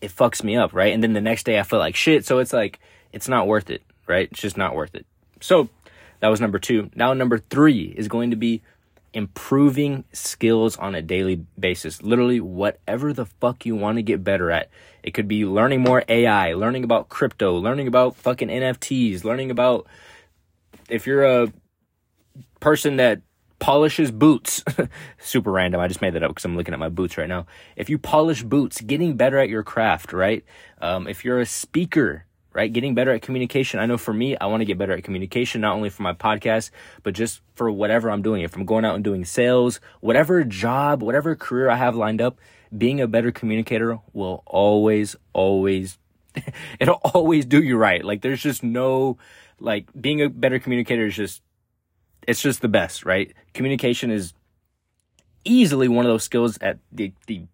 it 0.01 0.11
fucks 0.11 0.43
me 0.43 0.57
up, 0.57 0.73
right? 0.73 0.93
And 0.93 1.03
then 1.03 1.13
the 1.13 1.21
next 1.21 1.45
day 1.45 1.59
I 1.59 1.63
feel 1.63 1.79
like 1.79 1.97
shit. 1.97 2.25
So 2.25 2.39
it's 2.39 2.53
like 2.53 2.81
it's 3.13 3.29
not 3.29 3.47
worth 3.47 3.71
it, 3.71 3.83
right? 4.07 4.29
It's 4.31 4.41
just 4.41 4.57
not 4.57 4.75
worth 4.75 4.95
it. 4.95 5.07
So 5.41 5.69
that 6.21 6.29
was 6.29 6.41
number 6.41 6.59
two. 6.59 6.91
Now 6.95 7.13
number 7.13 7.39
three 7.39 7.95
is 7.97 8.09
going 8.09 8.31
to 8.31 8.37
be 8.37 8.63
improving 9.15 10.05
skills 10.13 10.77
on 10.77 10.95
a 10.95 11.01
daily 11.01 11.47
basis. 11.59 12.03
Literally, 12.03 12.41
whatever 12.41 13.13
the 13.13 13.25
fuck 13.25 13.65
you 13.65 13.77
want 13.77 13.97
to 13.97 14.03
get 14.03 14.25
better 14.25 14.51
at. 14.51 14.69
It 15.03 15.15
could 15.15 15.29
be 15.29 15.47
learning 15.47 15.81
more 15.81 16.05
AI, 16.09 16.53
learning 16.55 16.85
about 16.85 17.09
crypto, 17.09 17.57
learning 17.57 17.89
about 17.89 18.17
fucking 18.17 18.49
NFTs, 18.49 19.25
learning 19.25 19.51
about 19.51 19.87
if 20.91 21.07
you're 21.07 21.25
a 21.25 21.53
person 22.61 22.97
that 22.97 23.23
polishes 23.61 24.11
boots. 24.11 24.63
Super 25.19 25.53
random. 25.53 25.81
I 25.81 25.89
just 25.89 26.03
made 26.03 26.15
that 26.15 26.23
up 26.23 26.31
because 26.31 26.45
I'm 26.45 26.57
looking 26.57 26.75
at 26.75 26.81
my 26.81 26.89
boots 26.89 27.17
right 27.17 27.29
now. 27.29 27.47
If 27.77 27.89
you 27.89 27.99
polish 27.99 28.43
boots, 28.43 28.81
getting 28.81 29.17
better 29.17 29.39
at 29.39 29.49
your 29.49 29.63
craft, 29.63 30.13
right? 30.13 30.45
Um, 30.81 31.07
if 31.07 31.25
you're 31.25 31.41
a 31.41 31.47
speaker, 31.47 32.27
right? 32.55 32.73
Getting 32.73 32.95
better 32.95 33.11
at 33.11 33.21
communication. 33.21 33.81
I 33.81 33.87
know 33.87 33.99
for 33.99 34.15
me, 34.15 34.37
I 34.37 34.47
want 34.47 34.61
to 34.61 34.65
get 34.65 34.79
better 34.79 34.93
at 34.93 35.03
communication, 35.03 35.61
not 35.61 35.75
only 35.75 35.91
for 35.91 36.03
my 36.03 36.15
podcast, 36.15 36.71
but 37.03 37.13
just 37.13 37.41
for 37.57 37.71
whatever 37.71 38.11
I'm 38.11 38.23
doing. 38.23 38.43
If 38.43 38.57
I'm 38.57 38.65
going 38.65 38.85
out 38.85 38.95
and 38.95 39.03
doing 39.03 39.25
sales, 39.25 39.81
whatever 40.01 40.45
job, 40.45 41.03
whatever 41.03 41.35
career 41.35 41.69
I 41.69 41.77
have 41.77 41.97
lined 41.97 42.23
up, 42.23 42.39
being 42.77 43.01
a 43.01 43.09
better 43.09 43.33
communicator 43.33 43.99
will 44.13 44.43
always, 44.47 45.17
always, 45.33 45.99
it'll 46.81 47.01
always 47.03 47.45
do 47.45 47.63
you 47.63 47.77
right. 47.77 48.05
Like 48.05 48.23
there's 48.23 48.43
just 48.43 48.63
no, 48.63 49.19
like 49.59 49.89
being 50.01 50.23
a 50.23 50.31
better 50.31 50.61
communicator 50.61 51.07
is 51.07 51.17
just, 51.17 51.43
it's 52.27 52.41
just 52.41 52.63
the 52.63 52.69
best, 52.69 53.05
right? 53.05 53.35
Communication 53.53 54.11
is 54.11 54.33
easily 55.45 55.89
one 55.89 56.07
of 56.07 56.11
those 56.11 56.25
skills 56.25 56.57
at 56.61 56.79
the, 56.93 57.13
the 57.27 57.47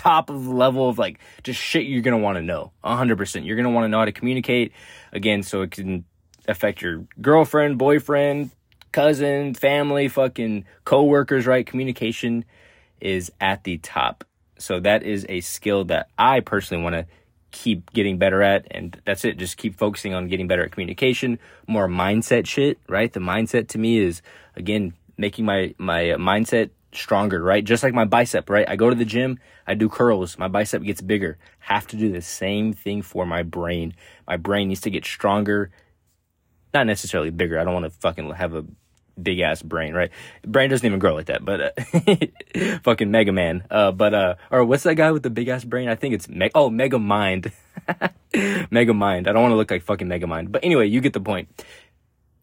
top 0.00 0.30
of 0.30 0.44
the 0.44 0.50
level 0.50 0.88
of 0.88 0.98
like 0.98 1.18
just 1.42 1.60
shit 1.60 1.84
you're 1.84 2.00
gonna 2.00 2.18
want 2.18 2.36
to 2.36 2.42
know 2.42 2.72
100% 2.82 3.44
you're 3.44 3.56
gonna 3.56 3.70
want 3.70 3.84
to 3.84 3.88
know 3.88 3.98
how 3.98 4.06
to 4.06 4.12
communicate 4.12 4.72
again 5.12 5.42
so 5.42 5.60
it 5.60 5.70
can 5.70 6.04
affect 6.48 6.80
your 6.80 7.04
girlfriend 7.20 7.76
boyfriend 7.76 8.50
cousin 8.92 9.54
family 9.54 10.08
fucking 10.08 10.64
co-workers 10.84 11.46
right? 11.46 11.66
Communication 11.66 12.44
is 13.00 13.30
at 13.40 13.64
the 13.64 13.78
top. 13.78 14.24
So 14.58 14.80
that 14.80 15.02
is 15.02 15.26
a 15.28 15.40
skill 15.40 15.84
that 15.86 16.08
i 16.18 16.40
personally 16.40 16.82
want 16.82 16.94
to 16.94 17.06
keep 17.50 17.92
getting 17.92 18.16
better 18.16 18.42
at 18.42 18.66
and 18.70 19.00
that's 19.04 19.24
it. 19.24 19.36
Just 19.36 19.56
keep 19.56 19.76
focusing 19.76 20.14
on 20.14 20.28
getting 20.28 20.46
better 20.46 20.64
at 20.64 20.70
communication 20.70 21.38
more 21.66 21.88
mindset 21.88 22.46
shit 22.46 22.78
right? 22.88 23.12
The 23.12 23.20
mindset 23.20 23.68
to 23.68 23.78
me 23.78 23.98
is 23.98 24.22
again 24.56 24.94
making 25.18 25.44
my 25.44 25.74
my 25.76 26.02
mindset 26.16 26.70
stronger, 26.92 27.42
right? 27.42 27.64
Just 27.64 27.82
like 27.82 27.94
my 27.94 28.04
bicep, 28.04 28.50
right? 28.50 28.68
I 28.68 28.76
go 28.76 28.90
to 28.90 28.96
the 28.96 29.04
gym, 29.04 29.38
I 29.66 29.74
do 29.74 29.88
curls, 29.88 30.38
my 30.38 30.48
bicep 30.48 30.82
gets 30.82 31.00
bigger. 31.00 31.38
Have 31.60 31.86
to 31.88 31.96
do 31.96 32.10
the 32.10 32.22
same 32.22 32.72
thing 32.72 33.02
for 33.02 33.26
my 33.26 33.42
brain. 33.42 33.94
My 34.26 34.36
brain 34.36 34.68
needs 34.68 34.80
to 34.82 34.90
get 34.90 35.04
stronger, 35.04 35.70
not 36.74 36.86
necessarily 36.86 37.30
bigger. 37.30 37.58
I 37.58 37.64
don't 37.64 37.74
want 37.74 37.84
to 37.84 37.90
fucking 37.90 38.30
have 38.32 38.54
a 38.54 38.64
big 39.20 39.40
ass 39.40 39.62
brain, 39.62 39.94
right? 39.94 40.10
Brain 40.46 40.70
doesn't 40.70 40.86
even 40.86 40.98
grow 40.98 41.14
like 41.14 41.26
that, 41.26 41.44
but 41.44 41.60
uh, 41.60 42.78
fucking 42.82 43.10
Mega 43.10 43.32
Man. 43.32 43.64
Uh, 43.70 43.92
but 43.92 44.14
uh, 44.14 44.34
or 44.50 44.64
what's 44.64 44.84
that 44.84 44.94
guy 44.94 45.10
with 45.12 45.22
the 45.22 45.30
big 45.30 45.48
ass 45.48 45.64
brain? 45.64 45.88
I 45.88 45.94
think 45.94 46.14
it's 46.14 46.28
Me- 46.28 46.50
oh 46.54 46.70
Mega 46.70 46.98
Mind. 46.98 47.52
Mega 48.70 48.94
Mind. 48.94 49.28
I 49.28 49.32
don't 49.32 49.42
want 49.42 49.52
to 49.52 49.56
look 49.56 49.70
like 49.70 49.82
fucking 49.82 50.08
Mega 50.08 50.26
Mind, 50.26 50.52
but 50.52 50.64
anyway, 50.64 50.86
you 50.86 51.00
get 51.00 51.12
the 51.12 51.20
point 51.20 51.48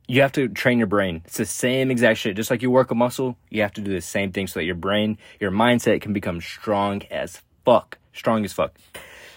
you 0.08 0.22
have 0.22 0.32
to 0.34 0.48
train 0.48 0.78
your 0.78 0.88
brain. 0.88 1.22
It's 1.26 1.38
the 1.38 1.46
same 1.46 1.92
exact 1.92 2.20
shit. 2.20 2.36
Just 2.36 2.50
like 2.50 2.62
you 2.62 2.72
work 2.72 2.92
a 2.92 2.96
muscle, 2.96 3.38
you 3.50 3.62
have 3.62 3.74
to 3.74 3.82
do 3.82 3.92
the 3.92 4.02
same 4.02 4.32
thing 4.32 4.48
so 4.48 4.60
that 4.60 4.66
your 4.66 4.76
brain, 4.76 5.18
your 5.40 5.52
mindset 5.52 6.02
can 6.02 6.14
become 6.14 6.40
strong 6.40 7.04
as 7.12 7.42
fuck. 7.66 7.98
Strong 8.14 8.46
as 8.46 8.54
fuck. 8.54 8.74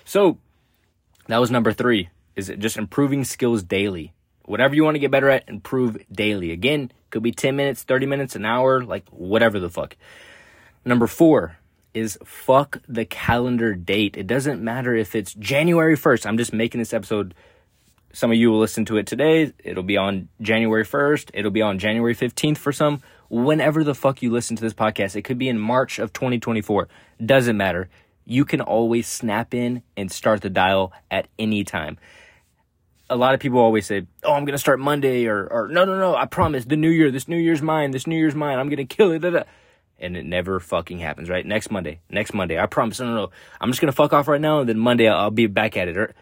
So 0.04 0.38
that 1.26 1.38
was 1.38 1.50
number 1.50 1.72
three. 1.72 2.08
Is 2.36 2.52
just 2.58 2.76
improving 2.76 3.24
skills 3.24 3.62
daily? 3.62 4.14
Whatever 4.44 4.74
you 4.74 4.84
want 4.84 4.94
to 4.94 5.00
get 5.00 5.10
better 5.10 5.28
at, 5.28 5.48
improve 5.48 5.98
daily. 6.10 6.52
Again, 6.52 6.92
could 7.10 7.22
be 7.22 7.32
10 7.32 7.56
minutes, 7.56 7.82
30 7.82 8.06
minutes, 8.06 8.36
an 8.36 8.46
hour, 8.46 8.82
like 8.82 9.08
whatever 9.10 9.58
the 9.58 9.68
fuck. 9.68 9.96
Number 10.84 11.06
four 11.06 11.58
is 11.92 12.18
fuck 12.24 12.80
the 12.88 13.04
calendar 13.04 13.74
date. 13.74 14.16
It 14.16 14.26
doesn't 14.26 14.62
matter 14.62 14.94
if 14.94 15.14
it's 15.14 15.34
January 15.34 15.96
1st. 15.96 16.26
I'm 16.26 16.38
just 16.38 16.52
making 16.52 16.78
this 16.78 16.94
episode 16.94 17.34
some 18.12 18.30
of 18.30 18.36
you 18.36 18.50
will 18.50 18.58
listen 18.58 18.84
to 18.86 18.96
it 18.96 19.06
today. 19.06 19.52
It'll 19.62 19.82
be 19.82 19.96
on 19.96 20.28
January 20.40 20.84
1st. 20.84 21.30
It'll 21.34 21.50
be 21.50 21.62
on 21.62 21.78
January 21.78 22.14
15th 22.14 22.58
for 22.58 22.72
some. 22.72 23.02
Whenever 23.28 23.84
the 23.84 23.94
fuck 23.94 24.22
you 24.22 24.30
listen 24.30 24.56
to 24.56 24.62
this 24.62 24.74
podcast, 24.74 25.14
it 25.14 25.22
could 25.22 25.38
be 25.38 25.48
in 25.48 25.58
March 25.58 25.98
of 25.98 26.12
2024. 26.12 26.88
Doesn't 27.24 27.56
matter. 27.56 27.88
You 28.24 28.44
can 28.44 28.60
always 28.60 29.06
snap 29.06 29.54
in 29.54 29.82
and 29.96 30.10
start 30.10 30.40
the 30.40 30.50
dial 30.50 30.92
at 31.10 31.28
any 31.38 31.62
time. 31.62 31.98
A 33.08 33.16
lot 33.16 33.34
of 33.34 33.40
people 33.40 33.58
always 33.58 33.86
say, 33.86 34.06
Oh, 34.24 34.32
I'm 34.32 34.44
going 34.44 34.52
to 34.54 34.58
start 34.58 34.80
Monday 34.80 35.26
or, 35.26 35.46
or 35.46 35.68
no, 35.68 35.84
no, 35.84 35.98
no, 35.98 36.14
I 36.14 36.26
promise 36.26 36.64
the 36.64 36.76
new 36.76 36.90
year, 36.90 37.10
this 37.10 37.28
new 37.28 37.36
year's 37.36 37.62
mine, 37.62 37.92
this 37.92 38.06
new 38.06 38.16
year's 38.16 38.34
mine. 38.34 38.58
I'm 38.58 38.68
going 38.68 38.76
to 38.76 38.84
kill 38.84 39.12
it. 39.12 39.24
And 39.98 40.16
it 40.16 40.24
never 40.24 40.58
fucking 40.58 40.98
happens, 40.98 41.28
right? 41.28 41.44
Next 41.44 41.70
Monday, 41.70 42.00
next 42.08 42.34
Monday. 42.34 42.58
I 42.58 42.66
promise. 42.66 43.00
No, 43.00 43.06
no, 43.06 43.14
no. 43.14 43.30
I'm 43.60 43.70
just 43.70 43.80
going 43.80 43.92
to 43.92 43.96
fuck 43.96 44.12
off 44.12 44.28
right 44.28 44.40
now. 44.40 44.60
And 44.60 44.68
then 44.68 44.78
Monday 44.78 45.08
I'll, 45.08 45.18
I'll 45.18 45.30
be 45.30 45.46
back 45.46 45.76
at 45.76 45.88
it. 45.88 45.96
Or, 45.96 46.14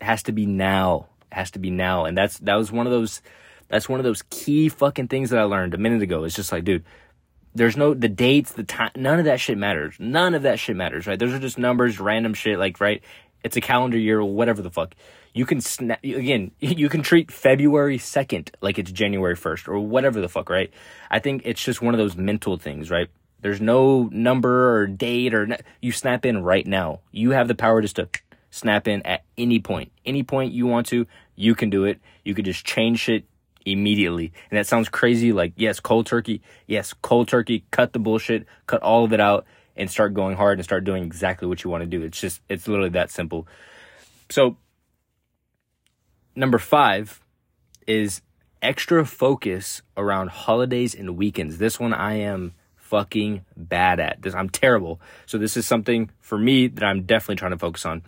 has 0.00 0.22
to 0.24 0.32
be 0.32 0.46
now. 0.46 1.06
Has 1.30 1.50
to 1.52 1.58
be 1.58 1.70
now. 1.70 2.04
And 2.04 2.16
that's 2.16 2.38
that 2.38 2.54
was 2.54 2.72
one 2.72 2.86
of 2.86 2.92
those 2.92 3.22
that's 3.68 3.88
one 3.88 4.00
of 4.00 4.04
those 4.04 4.22
key 4.30 4.68
fucking 4.68 5.08
things 5.08 5.30
that 5.30 5.38
I 5.38 5.44
learned 5.44 5.74
a 5.74 5.78
minute 5.78 6.02
ago. 6.02 6.24
It's 6.24 6.34
just 6.34 6.52
like, 6.52 6.64
dude, 6.64 6.84
there's 7.54 7.76
no 7.76 7.94
the 7.94 8.08
dates, 8.08 8.52
the 8.52 8.64
time, 8.64 8.90
none 8.96 9.18
of 9.18 9.26
that 9.26 9.40
shit 9.40 9.58
matters. 9.58 9.96
None 9.98 10.34
of 10.34 10.42
that 10.42 10.58
shit 10.58 10.76
matters, 10.76 11.06
right? 11.06 11.18
Those 11.18 11.34
are 11.34 11.38
just 11.38 11.58
numbers, 11.58 12.00
random 12.00 12.34
shit, 12.34 12.58
like 12.58 12.80
right. 12.80 13.02
It's 13.44 13.56
a 13.56 13.60
calendar 13.60 13.98
year, 13.98 14.20
or 14.20 14.24
whatever 14.24 14.62
the 14.62 14.70
fuck. 14.70 14.94
You 15.32 15.46
can 15.46 15.60
snap 15.60 16.02
again. 16.02 16.50
You 16.60 16.88
can 16.88 17.02
treat 17.02 17.30
February 17.30 17.98
second 17.98 18.50
like 18.60 18.78
it's 18.78 18.90
January 18.90 19.36
first 19.36 19.68
or 19.68 19.78
whatever 19.78 20.20
the 20.20 20.28
fuck, 20.28 20.50
right? 20.50 20.72
I 21.10 21.18
think 21.18 21.42
it's 21.44 21.62
just 21.62 21.82
one 21.82 21.94
of 21.94 21.98
those 21.98 22.16
mental 22.16 22.56
things, 22.56 22.90
right? 22.90 23.08
There's 23.40 23.60
no 23.60 24.08
number 24.10 24.76
or 24.76 24.86
date 24.86 25.34
or 25.34 25.56
you 25.80 25.92
snap 25.92 26.26
in 26.26 26.42
right 26.42 26.66
now. 26.66 27.00
You 27.12 27.30
have 27.30 27.46
the 27.46 27.54
power 27.54 27.80
just 27.80 27.96
to 27.96 28.08
snap 28.50 28.88
in 28.88 29.02
at 29.02 29.24
any 29.36 29.58
point. 29.58 29.92
Any 30.04 30.22
point 30.22 30.52
you 30.52 30.66
want 30.66 30.86
to, 30.88 31.06
you 31.34 31.54
can 31.54 31.70
do 31.70 31.84
it. 31.84 32.00
You 32.24 32.34
could 32.34 32.44
just 32.44 32.64
change 32.64 33.00
shit 33.00 33.24
immediately. 33.64 34.32
And 34.50 34.58
that 34.58 34.66
sounds 34.66 34.88
crazy. 34.88 35.32
Like, 35.32 35.52
yes, 35.56 35.80
cold 35.80 36.06
turkey. 36.06 36.42
Yes, 36.66 36.94
cold 37.02 37.28
turkey. 37.28 37.64
Cut 37.70 37.92
the 37.92 37.98
bullshit. 37.98 38.46
Cut 38.66 38.82
all 38.82 39.04
of 39.04 39.12
it 39.12 39.20
out 39.20 39.46
and 39.76 39.90
start 39.90 40.14
going 40.14 40.36
hard 40.36 40.58
and 40.58 40.64
start 40.64 40.84
doing 40.84 41.04
exactly 41.04 41.46
what 41.46 41.62
you 41.62 41.70
want 41.70 41.82
to 41.82 41.86
do. 41.86 42.02
It's 42.02 42.20
just, 42.20 42.40
it's 42.48 42.66
literally 42.66 42.90
that 42.90 43.10
simple. 43.10 43.46
So, 44.30 44.56
number 46.34 46.58
five 46.58 47.20
is 47.86 48.22
extra 48.60 49.04
focus 49.04 49.82
around 49.96 50.30
holidays 50.30 50.94
and 50.94 51.16
weekends. 51.16 51.58
This 51.58 51.78
one 51.78 51.94
I 51.94 52.14
am 52.14 52.54
fucking 52.76 53.44
bad 53.56 54.00
at. 54.00 54.22
This 54.22 54.34
I'm 54.34 54.48
terrible. 54.48 55.00
So 55.26 55.38
this 55.38 55.56
is 55.56 55.66
something 55.66 56.10
for 56.20 56.38
me 56.38 56.68
that 56.68 56.84
I'm 56.84 57.02
definitely 57.02 57.36
trying 57.36 57.52
to 57.52 57.58
focus 57.58 57.84
on. 57.84 58.02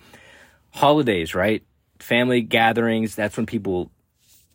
Holidays, 0.70 1.34
right? 1.34 1.62
Family 1.98 2.40
gatherings, 2.40 3.14
that's 3.14 3.36
when 3.36 3.46
people 3.46 3.90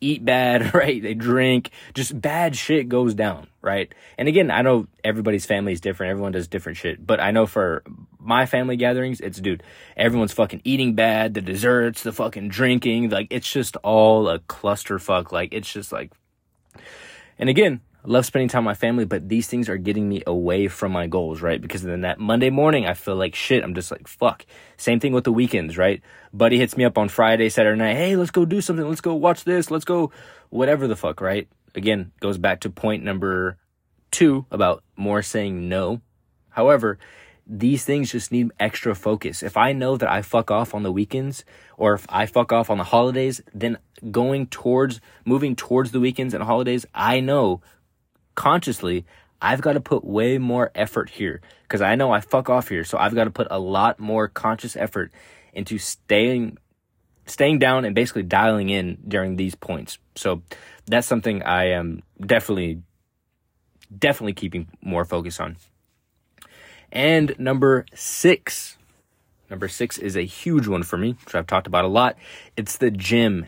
eat 0.01 0.23
bad, 0.23 0.73
right? 0.73 1.01
They 1.01 1.13
drink, 1.13 1.71
just 1.93 2.19
bad 2.19 2.55
shit 2.55 2.89
goes 2.89 3.13
down, 3.13 3.47
right? 3.61 3.93
And 4.17 4.27
again, 4.27 4.51
I 4.51 4.61
know 4.61 4.87
everybody's 5.03 5.45
family 5.45 5.73
is 5.73 5.81
different. 5.81 6.11
Everyone 6.11 6.31
does 6.31 6.47
different 6.47 6.77
shit. 6.77 7.05
But 7.05 7.19
I 7.19 7.31
know 7.31 7.45
for 7.45 7.83
my 8.19 8.45
family 8.45 8.75
gatherings, 8.75 9.19
it's 9.19 9.39
dude, 9.39 9.63
everyone's 9.95 10.33
fucking 10.33 10.61
eating 10.63 10.95
bad, 10.95 11.33
the 11.33 11.41
desserts, 11.41 12.03
the 12.03 12.11
fucking 12.11 12.49
drinking, 12.49 13.09
like 13.09 13.27
it's 13.29 13.51
just 13.51 13.75
all 13.77 14.27
a 14.29 14.39
clusterfuck. 14.39 15.31
Like 15.31 15.53
it's 15.53 15.71
just 15.71 15.91
like 15.91 16.11
and 17.37 17.49
again, 17.49 17.81
I 18.05 18.07
love 18.07 18.23
spending 18.23 18.49
time 18.49 18.65
with 18.65 18.69
my 18.69 18.75
family, 18.75 19.05
but 19.05 19.27
these 19.29 19.47
things 19.47 19.67
are 19.67 19.77
getting 19.77 20.07
me 20.07 20.21
away 20.27 20.67
from 20.67 20.91
my 20.91 21.07
goals, 21.07 21.41
right? 21.41 21.59
Because 21.59 21.81
then 21.81 22.01
that 22.01 22.19
Monday 22.19 22.51
morning, 22.51 22.85
I 22.85 22.93
feel 22.93 23.15
like 23.15 23.33
shit. 23.33 23.63
I'm 23.63 23.73
just 23.73 23.89
like, 23.89 24.07
fuck. 24.07 24.45
Same 24.77 24.99
thing 24.99 25.11
with 25.11 25.23
the 25.23 25.31
weekends, 25.31 25.75
right? 25.75 26.03
Buddy 26.31 26.59
hits 26.59 26.77
me 26.77 26.85
up 26.85 26.99
on 26.99 27.09
Friday, 27.09 27.49
Saturday 27.49 27.79
night. 27.79 27.95
Hey, 27.95 28.15
let's 28.15 28.29
go 28.29 28.45
do 28.45 28.61
something. 28.61 28.87
Let's 28.87 29.01
go 29.01 29.15
watch 29.15 29.43
this. 29.43 29.71
Let's 29.71 29.85
go 29.85 30.11
whatever 30.49 30.87
the 30.87 30.95
fuck, 30.95 31.19
right? 31.19 31.47
Again, 31.73 32.11
goes 32.19 32.37
back 32.37 32.59
to 32.59 32.69
point 32.69 33.03
number 33.03 33.57
two 34.11 34.45
about 34.51 34.83
more 34.95 35.23
saying 35.23 35.67
no. 35.67 35.99
However, 36.49 36.99
these 37.47 37.85
things 37.85 38.11
just 38.11 38.31
need 38.31 38.51
extra 38.59 38.93
focus. 38.93 39.41
If 39.41 39.57
I 39.57 39.73
know 39.73 39.97
that 39.97 40.11
I 40.11 40.21
fuck 40.21 40.51
off 40.51 40.75
on 40.75 40.83
the 40.83 40.91
weekends 40.91 41.43
or 41.75 41.95
if 41.95 42.05
I 42.07 42.27
fuck 42.27 42.51
off 42.51 42.69
on 42.69 42.77
the 42.77 42.83
holidays, 42.83 43.41
then 43.51 43.79
going 44.11 44.45
towards 44.45 45.01
moving 45.25 45.55
towards 45.55 45.91
the 45.91 45.99
weekends 45.99 46.35
and 46.35 46.43
holidays, 46.43 46.85
I 46.93 47.19
know 47.19 47.61
consciously, 48.35 49.05
I've 49.41 49.61
got 49.61 49.73
to 49.73 49.81
put 49.81 50.03
way 50.03 50.37
more 50.37 50.71
effort 50.75 51.09
here 51.09 51.41
because 51.63 51.81
I 51.81 51.95
know 51.95 52.11
I 52.11 52.21
fuck 52.21 52.49
off 52.49 52.69
here. 52.69 52.83
So 52.83 52.97
I've 52.97 53.15
got 53.15 53.25
to 53.25 53.31
put 53.31 53.47
a 53.51 53.59
lot 53.59 53.99
more 53.99 54.27
conscious 54.27 54.75
effort 54.75 55.11
into 55.53 55.77
staying 55.77 56.57
staying 57.27 57.59
down 57.59 57.85
and 57.85 57.95
basically 57.95 58.23
dialing 58.23 58.69
in 58.69 58.97
during 59.07 59.35
these 59.35 59.55
points. 59.55 59.97
So 60.15 60.43
that's 60.85 61.07
something 61.07 61.41
I 61.43 61.69
am 61.71 62.03
definitely 62.23 62.81
definitely 63.95 64.33
keeping 64.33 64.67
more 64.81 65.05
focus 65.05 65.39
on. 65.39 65.57
And 66.91 67.37
number 67.39 67.85
6. 67.93 68.77
Number 69.49 69.67
6 69.67 69.97
is 69.99 70.15
a 70.15 70.23
huge 70.23 70.67
one 70.67 70.83
for 70.83 70.97
me, 70.97 71.15
which 71.25 71.35
I've 71.35 71.47
talked 71.47 71.67
about 71.67 71.85
a 71.85 71.89
lot. 71.89 72.17
It's 72.57 72.77
the 72.77 72.89
gym 72.89 73.47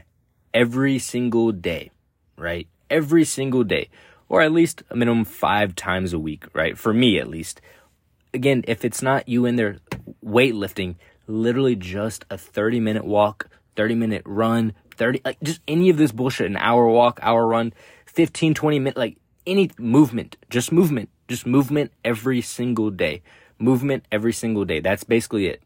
every 0.53 1.00
single 1.00 1.51
day, 1.51 1.91
right? 2.38 2.67
Every 2.89 3.25
single 3.25 3.63
day 3.63 3.89
or 4.30 4.42
at 4.42 4.52
least 4.52 4.84
a 4.90 4.96
minimum 4.96 5.26
five 5.26 5.76
times 5.76 6.14
a 6.14 6.20
week, 6.20 6.46
right? 6.54 6.78
For 6.78 6.94
me, 6.94 7.20
at 7.20 7.30
least. 7.30 7.62
Again, 8.34 8.64
if 8.68 8.84
it's 8.84 9.02
not 9.02 9.28
you 9.28 9.46
in 9.46 9.56
there 9.56 9.78
weightlifting, 10.26 10.96
literally 11.28 11.76
just 11.76 12.26
a 12.30 12.38
30 12.38 12.80
minute 12.80 13.06
walk, 13.06 13.50
30 13.76 13.96
minute 13.96 14.24
run, 14.26 14.74
30, 14.96 15.22
like 15.24 15.40
just 15.42 15.62
any 15.68 15.90
of 15.90 15.98
this 15.98 16.12
bullshit, 16.12 16.48
an 16.48 16.58
hour 16.58 16.88
walk, 16.88 17.20
hour 17.22 17.48
run, 17.48 17.74
15, 18.06 18.54
20 18.54 18.80
minute, 18.80 18.98
like 18.98 19.18
any 19.46 19.72
movement, 19.78 20.38
just 20.50 20.72
movement, 20.72 21.10
just 21.28 21.46
movement 21.46 21.92
every 22.04 22.42
single 22.42 22.90
day. 22.90 23.22
Movement 23.60 24.06
every 24.12 24.34
single 24.34 24.66
day. 24.66 24.80
That's 24.82 25.04
basically 25.04 25.48
it. 25.48 25.64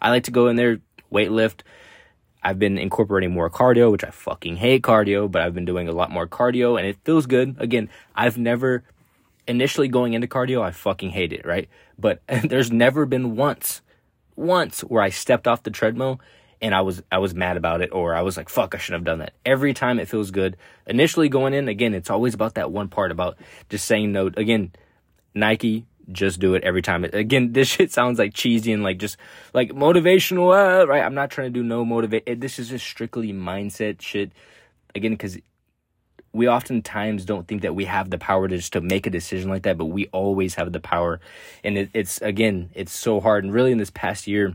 I 0.00 0.10
like 0.10 0.24
to 0.24 0.30
go 0.30 0.48
in 0.48 0.56
there, 0.56 0.80
weight 1.10 1.30
lift, 1.30 1.64
I've 2.42 2.58
been 2.58 2.78
incorporating 2.78 3.30
more 3.30 3.48
cardio, 3.48 3.92
which 3.92 4.04
I 4.04 4.10
fucking 4.10 4.56
hate 4.56 4.82
cardio, 4.82 5.30
but 5.30 5.42
I've 5.42 5.54
been 5.54 5.64
doing 5.64 5.88
a 5.88 5.92
lot 5.92 6.10
more 6.10 6.26
cardio 6.26 6.76
and 6.76 6.86
it 6.86 6.96
feels 7.04 7.26
good. 7.26 7.56
Again, 7.58 7.88
I've 8.14 8.36
never 8.36 8.82
initially 9.46 9.88
going 9.88 10.14
into 10.14 10.26
cardio, 10.26 10.62
I 10.62 10.72
fucking 10.72 11.10
hate 11.10 11.32
it, 11.32 11.46
right? 11.46 11.68
But 11.98 12.20
there's 12.44 12.72
never 12.72 13.06
been 13.06 13.36
once, 13.36 13.80
once 14.34 14.80
where 14.80 15.02
I 15.02 15.10
stepped 15.10 15.46
off 15.46 15.62
the 15.62 15.70
treadmill 15.70 16.20
and 16.60 16.74
I 16.74 16.80
was 16.80 17.02
I 17.10 17.18
was 17.18 17.34
mad 17.34 17.56
about 17.56 17.80
it 17.80 17.90
or 17.92 18.14
I 18.14 18.22
was 18.22 18.36
like 18.36 18.48
fuck 18.48 18.74
I 18.74 18.78
shouldn't 18.78 19.00
have 19.00 19.04
done 19.04 19.18
that. 19.18 19.34
Every 19.44 19.74
time 19.74 19.98
it 19.98 20.08
feels 20.08 20.30
good. 20.30 20.56
Initially 20.86 21.28
going 21.28 21.54
in, 21.54 21.68
again, 21.68 21.92
it's 21.92 22.10
always 22.10 22.34
about 22.34 22.54
that 22.54 22.70
one 22.70 22.88
part 22.88 23.10
about 23.10 23.36
just 23.68 23.84
saying 23.84 24.12
no. 24.12 24.28
Again, 24.28 24.72
Nike 25.34 25.86
just 26.10 26.40
do 26.40 26.54
it 26.54 26.64
every 26.64 26.82
time. 26.82 27.04
Again, 27.04 27.52
this 27.52 27.68
shit 27.68 27.92
sounds 27.92 28.18
like 28.18 28.34
cheesy 28.34 28.72
and 28.72 28.82
like 28.82 28.98
just 28.98 29.16
like 29.54 29.70
motivational, 29.70 30.52
uh, 30.52 30.86
right? 30.86 31.04
I'm 31.04 31.14
not 31.14 31.30
trying 31.30 31.52
to 31.52 31.58
do 31.58 31.62
no 31.62 31.84
motivate. 31.84 32.40
This 32.40 32.58
is 32.58 32.68
just 32.68 32.86
strictly 32.86 33.32
mindset 33.32 34.00
shit. 34.00 34.32
Again, 34.94 35.12
because 35.12 35.38
we 36.32 36.48
oftentimes 36.48 37.24
don't 37.24 37.46
think 37.46 37.62
that 37.62 37.74
we 37.74 37.84
have 37.84 38.10
the 38.10 38.18
power 38.18 38.48
to 38.48 38.56
just 38.56 38.72
to 38.72 38.80
make 38.80 39.06
a 39.06 39.10
decision 39.10 39.50
like 39.50 39.62
that, 39.62 39.78
but 39.78 39.86
we 39.86 40.06
always 40.08 40.54
have 40.54 40.72
the 40.72 40.80
power. 40.80 41.20
And 41.62 41.76
it, 41.78 41.90
it's 41.92 42.20
again, 42.22 42.70
it's 42.74 42.92
so 42.92 43.20
hard. 43.20 43.44
And 43.44 43.52
really, 43.52 43.72
in 43.72 43.78
this 43.78 43.90
past 43.90 44.26
year, 44.26 44.54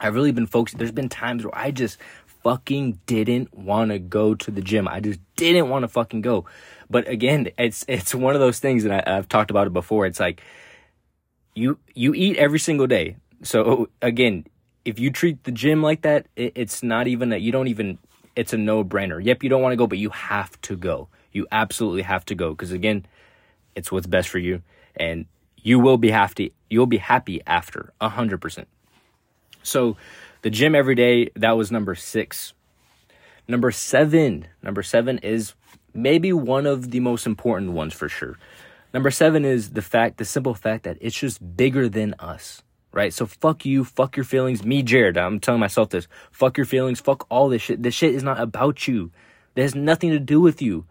I've 0.00 0.14
really 0.14 0.32
been 0.32 0.46
focused. 0.46 0.78
There's 0.78 0.92
been 0.92 1.08
times 1.08 1.44
where 1.44 1.56
I 1.56 1.70
just 1.70 1.98
fucking 2.42 3.00
didn't 3.06 3.54
want 3.56 3.90
to 3.90 3.98
go 3.98 4.34
to 4.34 4.50
the 4.50 4.60
gym. 4.60 4.86
I 4.86 5.00
just 5.00 5.18
didn't 5.36 5.68
want 5.68 5.82
to 5.82 5.88
fucking 5.88 6.20
go. 6.20 6.44
But 6.90 7.08
again, 7.08 7.48
it's 7.58 7.84
it's 7.88 8.14
one 8.14 8.34
of 8.34 8.40
those 8.40 8.58
things, 8.58 8.84
and 8.84 8.94
I, 8.94 9.02
I've 9.06 9.28
talked 9.28 9.50
about 9.50 9.66
it 9.66 9.72
before. 9.72 10.06
It's 10.06 10.20
like 10.20 10.42
you 11.54 11.78
you 11.94 12.14
eat 12.14 12.36
every 12.36 12.58
single 12.58 12.86
day. 12.86 13.16
So 13.42 13.88
again, 14.02 14.46
if 14.84 14.98
you 14.98 15.10
treat 15.10 15.44
the 15.44 15.52
gym 15.52 15.82
like 15.82 16.02
that, 16.02 16.26
it, 16.36 16.52
it's 16.54 16.82
not 16.82 17.06
even 17.06 17.30
that 17.30 17.40
you 17.40 17.52
don't 17.52 17.68
even. 17.68 17.98
It's 18.36 18.52
a 18.52 18.58
no 18.58 18.82
brainer. 18.82 19.24
Yep, 19.24 19.44
you 19.44 19.48
don't 19.48 19.62
want 19.62 19.72
to 19.72 19.76
go, 19.76 19.86
but 19.86 19.98
you 19.98 20.10
have 20.10 20.60
to 20.62 20.76
go. 20.76 21.08
You 21.32 21.46
absolutely 21.52 22.02
have 22.02 22.24
to 22.26 22.34
go 22.34 22.50
because 22.50 22.72
again, 22.72 23.06
it's 23.74 23.92
what's 23.92 24.06
best 24.06 24.28
for 24.28 24.38
you, 24.38 24.62
and 24.96 25.26
you 25.62 25.78
will 25.78 25.98
be 25.98 26.10
happy. 26.10 26.52
You'll 26.68 26.86
be 26.86 26.98
happy 26.98 27.40
after 27.46 27.92
a 28.00 28.08
hundred 28.08 28.40
percent. 28.40 28.68
So, 29.62 29.96
the 30.42 30.50
gym 30.50 30.74
every 30.74 30.94
day. 30.94 31.30
That 31.34 31.56
was 31.56 31.72
number 31.72 31.94
six. 31.94 32.52
Number 33.48 33.70
seven. 33.70 34.46
Number 34.62 34.82
seven 34.82 35.18
is 35.18 35.54
maybe 35.94 36.32
one 36.32 36.66
of 36.66 36.90
the 36.90 37.00
most 37.00 37.26
important 37.26 37.72
ones 37.72 37.94
for 37.94 38.08
sure. 38.08 38.38
Number 38.92 39.10
seven 39.10 39.44
is 39.44 39.70
the 39.70 39.82
fact, 39.82 40.18
the 40.18 40.24
simple 40.24 40.54
fact 40.54 40.84
that 40.84 40.98
it's 41.00 41.18
just 41.18 41.56
bigger 41.56 41.88
than 41.88 42.14
us, 42.18 42.62
right? 42.92 43.12
So 43.12 43.26
fuck 43.26 43.64
you, 43.64 43.84
fuck 43.84 44.16
your 44.16 44.24
feelings. 44.24 44.64
Me, 44.64 44.82
Jarrod, 44.82 45.16
I'm 45.16 45.40
telling 45.40 45.60
myself 45.60 45.90
this. 45.90 46.06
Fuck 46.30 46.56
your 46.56 46.66
feelings, 46.66 47.00
fuck 47.00 47.26
all 47.30 47.48
this 47.48 47.62
shit. 47.62 47.82
This 47.82 47.94
shit 47.94 48.14
is 48.14 48.22
not 48.22 48.40
about 48.40 48.86
you. 48.86 49.10
It 49.56 49.62
has 49.62 49.74
nothing 49.74 50.10
to 50.10 50.18
do 50.18 50.40
with 50.40 50.60
you 50.60 50.86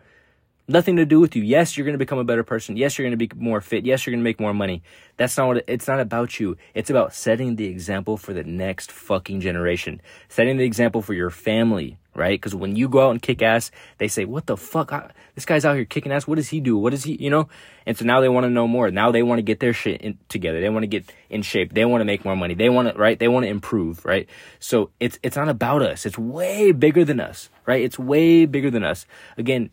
nothing 0.68 0.96
to 0.98 1.06
do 1.06 1.20
with 1.20 1.36
you. 1.36 1.44
Yes, 1.44 1.76
you're 1.76 1.86
going 1.86 1.94
to 1.94 2.00
become 2.00 2.20
a 2.20 2.24
better 2.24 2.44
person. 2.44 2.78
Yes, 2.78 2.98
you're 2.98 3.04
going 3.04 3.18
to 3.18 3.28
be 3.28 3.30
more 3.36 3.62
fit. 3.62 3.86
Yes, 3.86 4.06
you're 4.06 4.12
going 4.12 4.22
to 4.22 4.24
make 4.24 4.40
more 4.40 4.54
money. 4.54 4.84
That's 5.18 5.38
not 5.38 5.48
what 5.48 5.58
it, 5.58 5.66
it's 5.68 5.88
not 5.88 6.00
about 6.00 6.40
you. 6.40 6.58
It's 6.74 6.90
about 6.90 7.14
setting 7.14 7.56
the 7.56 7.66
example 7.66 8.18
for 8.18 8.34
the 8.34 8.44
next 8.44 8.92
fucking 8.92 9.42
generation. 9.42 10.02
Setting 10.30 10.58
the 10.58 10.64
example 10.64 11.02
for 11.02 11.14
your 11.14 11.30
family, 11.30 11.98
right? 12.16 12.42
Cuz 12.42 12.54
when 12.56 12.76
you 12.76 12.88
go 12.90 13.08
out 13.08 13.12
and 13.12 13.22
kick 13.22 13.42
ass, 13.42 13.72
they 13.98 14.08
say, 14.08 14.26
"What 14.26 14.46
the 14.46 14.58
fuck? 14.58 14.94
I, 14.94 15.12
this 15.36 15.46
guy's 15.46 15.66
out 15.66 15.76
here 15.76 15.86
kicking 15.86 16.12
ass. 16.12 16.28
What 16.28 16.36
does 16.36 16.50
he 16.50 16.60
do? 16.60 16.78
What 16.78 16.92
does 16.92 17.04
he, 17.04 17.16
you 17.22 17.30
know?" 17.30 17.48
And 17.86 17.98
so 17.98 18.06
now 18.06 18.22
they 18.22 18.30
want 18.30 18.46
to 18.46 18.50
know 18.50 18.68
more. 18.68 18.92
Now 18.92 19.12
they 19.12 19.24
want 19.24 19.40
to 19.40 19.44
get 19.44 19.60
their 19.60 19.74
shit 19.74 20.02
in, 20.02 20.18
together. 20.30 20.62
They 20.62 20.70
want 20.70 20.84
to 20.84 20.88
get 20.88 21.12
in 21.30 21.42
shape. 21.42 21.74
They 21.74 21.86
want 21.86 22.02
to 22.02 22.06
make 22.06 22.24
more 22.24 22.36
money. 22.36 22.54
They 22.54 22.70
want 22.70 22.94
to, 22.94 23.00
right? 23.00 23.18
They 23.18 23.28
want 23.28 23.46
to 23.46 23.50
improve, 23.50 24.06
right? 24.06 24.28
So 24.60 24.92
it's 25.00 25.20
it's 25.24 25.36
not 25.36 25.50
about 25.50 25.82
us. 25.82 26.06
It's 26.06 26.18
way 26.18 26.72
bigger 26.72 27.04
than 27.06 27.20
us, 27.20 27.50
right? 27.66 27.82
It's 27.84 28.00
way 28.00 28.46
bigger 28.46 28.72
than 28.72 28.84
us. 28.84 29.06
Again, 29.38 29.70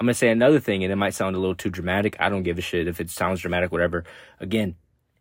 I'm 0.00 0.06
gonna 0.06 0.14
say 0.14 0.28
another 0.28 0.60
thing, 0.60 0.82
and 0.82 0.92
it 0.92 0.96
might 0.96 1.14
sound 1.14 1.36
a 1.36 1.38
little 1.38 1.54
too 1.54 1.70
dramatic. 1.70 2.16
I 2.18 2.28
don't 2.28 2.42
give 2.42 2.58
a 2.58 2.60
shit 2.60 2.88
if 2.88 3.00
it 3.00 3.10
sounds 3.10 3.40
dramatic, 3.40 3.72
whatever. 3.72 4.04
Again, 4.40 4.74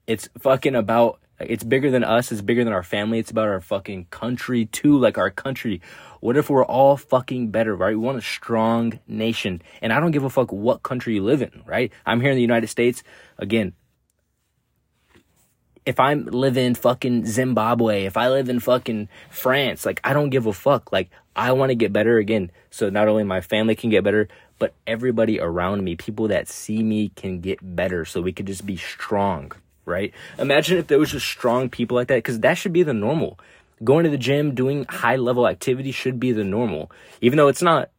it's 0.08 0.28
fucking 0.40 0.76
about. 0.76 1.20
It's 1.40 1.64
bigger 1.64 1.90
than 1.92 2.04
us. 2.04 2.32
It's 2.32 2.42
bigger 2.42 2.64
than 2.64 2.74
our 2.74 2.84
family. 2.84 3.20
It's 3.20 3.32
about 3.32 3.48
our 3.48 3.62
fucking 3.62 4.06
country 4.06 4.66
too. 4.68 4.98
Like 4.98 5.18
our 5.18 5.30
country. 5.30 5.82
What 6.20 6.38
if 6.38 6.50
we're 6.50 6.66
all 6.66 6.96
fucking 6.96 7.50
better, 7.52 7.76
right? 7.76 7.98
We 7.98 7.98
want 7.98 8.18
a 8.18 8.22
strong 8.22 9.00
nation, 9.08 9.62
and 9.82 9.92
I 9.92 10.00
don't 10.00 10.12
give 10.12 10.24
a 10.24 10.30
fuck 10.30 10.54
what 10.54 10.84
country 10.84 11.16
you 11.16 11.24
live 11.24 11.42
in, 11.42 11.64
right? 11.66 11.92
I'm 12.06 12.22
here 12.22 12.32
in 12.32 12.38
the 12.38 12.42
United 12.42 12.68
States. 12.68 13.04
Again, 13.38 13.74
if 15.86 16.00
I 16.00 16.14
live 16.14 16.58
in 16.58 16.76
fucking 16.76 17.26
Zimbabwe, 17.26 18.06
if 18.06 18.16
I 18.16 18.30
live 18.30 18.50
in 18.50 18.60
fucking 18.60 19.10
France, 19.30 19.86
like 19.86 20.00
I 20.04 20.14
don't 20.14 20.30
give 20.30 20.46
a 20.46 20.54
fuck. 20.54 20.92
Like 20.92 21.10
I 21.36 21.52
want 21.52 21.72
to 21.72 21.76
get 21.76 21.92
better 21.92 22.18
again. 22.18 22.52
So 22.70 22.90
not 22.90 23.08
only 23.08 23.24
my 23.24 23.42
family 23.42 23.76
can 23.76 23.90
get 23.90 24.04
better, 24.04 24.28
but 24.60 24.74
everybody 24.88 25.40
around 25.40 25.84
me, 25.84 25.96
people 25.96 26.30
that 26.30 26.48
see 26.48 26.82
me 26.84 27.10
can 27.10 27.42
get 27.42 27.60
better 27.62 28.06
so 28.06 28.22
we 28.22 28.32
could 28.32 28.48
just 28.48 28.66
be 28.66 28.78
strong, 28.78 29.52
right? 29.86 30.14
Imagine 30.38 30.78
if 30.78 30.88
there 30.88 31.00
was 31.00 31.12
just 31.12 31.26
strong 31.26 31.70
people 31.70 31.96
like 31.96 32.08
that 32.08 32.18
because 32.18 32.40
that 32.42 32.56
should 32.56 32.74
be 32.74 32.84
the 32.84 32.94
normal. 32.94 33.40
Going 33.84 34.04
to 34.04 34.10
the 34.10 34.18
gym, 34.18 34.56
doing 34.56 34.86
high 34.88 35.18
level 35.18 35.48
activity 35.48 35.92
should 35.92 36.20
be 36.20 36.32
the 36.32 36.44
normal. 36.44 36.92
Even 37.22 37.38
though 37.38 37.48
it's 37.48 37.62
not, 37.62 37.90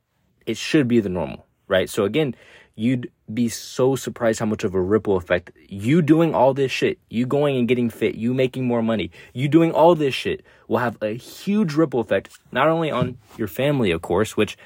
it 0.47 0.57
should 0.57 0.89
be 0.89 1.01
the 1.01 1.09
normal, 1.09 1.47
right? 1.69 1.91
So 1.91 2.05
again, 2.05 2.35
you'd 2.77 3.11
be 3.33 3.49
so 3.49 3.97
surprised 3.97 4.41
how 4.41 4.47
much 4.47 4.65
of 4.65 4.75
a 4.75 4.81
ripple 4.81 5.17
effect 5.17 5.51
you 5.69 6.03
doing 6.03 6.35
all 6.35 6.55
this 6.55 6.73
shit, 6.73 6.99
you 7.09 7.27
going 7.27 7.57
and 7.57 7.69
getting 7.69 7.89
fit, 7.89 8.15
you 8.15 8.35
making 8.35 8.67
more 8.67 8.83
money, 8.83 9.11
you 9.33 9.49
doing 9.49 9.73
all 9.73 9.95
this 9.95 10.15
shit 10.15 10.45
will 10.69 10.79
have 10.79 11.01
a 11.03 11.15
huge 11.15 11.75
ripple 11.75 12.01
effect, 12.01 12.37
not 12.53 12.69
only 12.69 12.91
on 12.91 13.17
your 13.37 13.49
family, 13.49 13.91
of 13.91 14.03
course, 14.03 14.37
which 14.37 14.57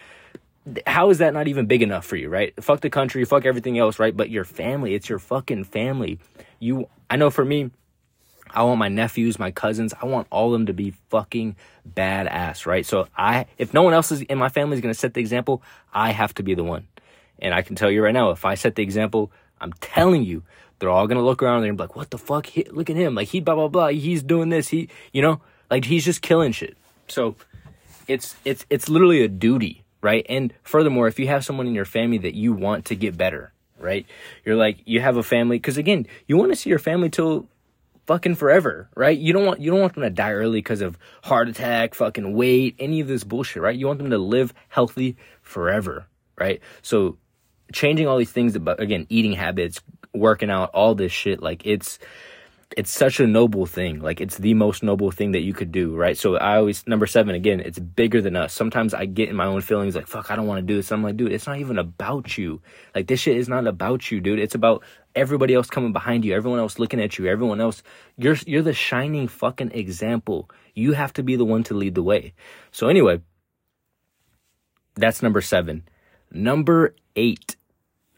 how 0.86 1.10
is 1.10 1.18
that 1.18 1.32
not 1.32 1.48
even 1.48 1.66
big 1.66 1.82
enough 1.82 2.04
for 2.04 2.16
you, 2.16 2.28
right? 2.28 2.52
Fuck 2.62 2.80
the 2.80 2.90
country, 2.90 3.24
fuck 3.24 3.44
everything 3.44 3.78
else, 3.78 3.98
right? 3.98 4.16
But 4.16 4.30
your 4.30 4.44
family, 4.44 4.94
it's 4.94 5.08
your 5.08 5.18
fucking 5.18 5.64
family. 5.64 6.18
You, 6.58 6.88
I 7.10 7.16
know 7.16 7.30
for 7.30 7.44
me, 7.44 7.70
I 8.50 8.62
want 8.62 8.78
my 8.78 8.88
nephews, 8.88 9.38
my 9.38 9.50
cousins, 9.50 9.92
I 10.00 10.06
want 10.06 10.26
all 10.30 10.46
of 10.46 10.52
them 10.52 10.66
to 10.66 10.72
be 10.72 10.94
fucking 11.10 11.56
badass, 11.88 12.66
right? 12.66 12.84
So 12.86 13.08
I, 13.16 13.46
if 13.58 13.74
no 13.74 13.82
one 13.82 13.94
else 13.94 14.10
is 14.10 14.22
in 14.22 14.38
my 14.38 14.48
family 14.48 14.76
is 14.76 14.80
going 14.80 14.92
to 14.92 14.98
set 14.98 15.14
the 15.14 15.20
example, 15.20 15.62
I 15.92 16.12
have 16.12 16.34
to 16.34 16.42
be 16.42 16.54
the 16.54 16.64
one. 16.64 16.88
And 17.38 17.54
I 17.54 17.62
can 17.62 17.76
tell 17.76 17.90
you 17.90 18.02
right 18.02 18.14
now, 18.14 18.30
if 18.30 18.44
I 18.44 18.54
set 18.54 18.74
the 18.74 18.82
example, 18.82 19.30
I'm 19.60 19.72
telling 19.74 20.24
you, 20.24 20.42
they're 20.78 20.90
all 20.90 21.06
gonna 21.06 21.24
look 21.24 21.42
around 21.42 21.64
and 21.64 21.76
be 21.76 21.82
like, 21.82 21.96
"What 21.96 22.10
the 22.10 22.18
fuck? 22.18 22.46
He, 22.46 22.64
look 22.70 22.88
at 22.90 22.96
him! 22.96 23.14
Like 23.14 23.28
he 23.28 23.40
blah 23.40 23.54
blah 23.54 23.68
blah. 23.68 23.88
He's 23.88 24.22
doing 24.22 24.48
this. 24.48 24.68
He, 24.68 24.88
you 25.12 25.22
know, 25.22 25.40
like 25.70 25.84
he's 25.84 26.04
just 26.04 26.22
killing 26.22 26.52
shit." 26.52 26.76
So 27.08 27.36
it's 28.06 28.36
it's 28.44 28.64
it's 28.70 28.88
literally 28.88 29.22
a 29.22 29.28
duty, 29.28 29.84
right? 30.00 30.24
And 30.28 30.54
furthermore, 30.62 31.08
if 31.08 31.18
you 31.18 31.26
have 31.28 31.44
someone 31.44 31.66
in 31.66 31.74
your 31.74 31.84
family 31.84 32.18
that 32.18 32.34
you 32.34 32.52
want 32.52 32.84
to 32.86 32.94
get 32.94 33.16
better, 33.16 33.52
right? 33.78 34.06
You're 34.44 34.56
like 34.56 34.78
you 34.84 35.00
have 35.00 35.16
a 35.16 35.22
family 35.22 35.58
because 35.58 35.78
again, 35.78 36.06
you 36.26 36.36
want 36.36 36.52
to 36.52 36.56
see 36.56 36.70
your 36.70 36.78
family 36.78 37.10
till 37.10 37.48
fucking 38.06 38.34
forever, 38.34 38.88
right? 38.96 39.16
You 39.18 39.32
don't 39.32 39.44
want 39.44 39.60
you 39.60 39.70
don't 39.70 39.80
want 39.80 39.94
them 39.94 40.02
to 40.02 40.10
die 40.10 40.32
early 40.32 40.58
because 40.58 40.80
of 40.80 40.98
heart 41.22 41.48
attack, 41.48 41.94
fucking 41.94 42.34
weight, 42.34 42.76
any 42.78 43.00
of 43.00 43.08
this 43.08 43.24
bullshit, 43.24 43.62
right? 43.62 43.76
You 43.76 43.86
want 43.86 43.98
them 43.98 44.10
to 44.10 44.18
live 44.18 44.54
healthy 44.68 45.16
forever, 45.42 46.06
right? 46.38 46.60
So 46.82 47.18
changing 47.72 48.06
all 48.06 48.16
these 48.16 48.32
things 48.32 48.56
about 48.56 48.80
again 48.80 49.06
eating 49.10 49.32
habits 49.32 49.82
working 50.14 50.50
out 50.50 50.70
all 50.70 50.94
this 50.94 51.12
shit 51.12 51.42
like 51.42 51.66
it's 51.66 51.98
it's 52.76 52.90
such 52.90 53.18
a 53.18 53.26
noble 53.26 53.66
thing. 53.66 54.00
Like 54.00 54.20
it's 54.20 54.36
the 54.36 54.54
most 54.54 54.82
noble 54.82 55.10
thing 55.10 55.32
that 55.32 55.40
you 55.40 55.52
could 55.54 55.72
do 55.72 55.96
right? 55.96 56.16
So 56.16 56.36
i 56.36 56.56
always 56.56 56.86
number 56.86 57.06
seven 57.06 57.34
again 57.34 57.60
it's 57.60 57.78
bigger 57.78 58.20
than 58.20 58.36
us. 58.36 58.52
Sometimes 58.52 58.94
i 58.94 59.06
get 59.06 59.28
in 59.28 59.36
my 59.36 59.46
own 59.46 59.60
feelings 59.60 59.94
like 59.94 60.06
fuck 60.06 60.30
i 60.30 60.36
don't 60.36 60.46
want 60.46 60.58
to 60.58 60.66
do 60.66 60.76
this. 60.76 60.92
I'm 60.92 61.02
like 61.02 61.16
dude 61.16 61.32
it's 61.32 61.46
not 61.46 61.58
even 61.58 61.78
about 61.78 62.36
you. 62.36 62.60
Like 62.94 63.06
this 63.06 63.20
shit 63.20 63.36
is 63.36 63.48
not 63.48 63.66
about 63.66 64.10
you 64.10 64.20
dude. 64.20 64.38
It's 64.38 64.54
about 64.54 64.84
everybody 65.14 65.54
else 65.54 65.68
coming 65.68 65.92
behind 65.92 66.24
you 66.24 66.34
everyone 66.34 66.60
else 66.60 66.78
looking 66.78 67.00
at 67.00 67.18
you 67.18 67.26
everyone 67.26 67.60
else. 67.60 67.82
You're 68.16 68.36
you're 68.46 68.62
the 68.62 68.74
shining 68.74 69.28
fucking 69.28 69.72
example. 69.72 70.50
You 70.74 70.92
have 70.92 71.12
to 71.14 71.22
be 71.22 71.36
the 71.36 71.44
one 71.44 71.64
to 71.64 71.74
lead 71.74 71.94
the 71.94 72.02
way. 72.02 72.34
So 72.70 72.88
anyway 72.88 73.22
that's 74.94 75.22
number 75.22 75.40
seven. 75.40 75.88
Number 76.30 76.94
eight. 77.16 77.56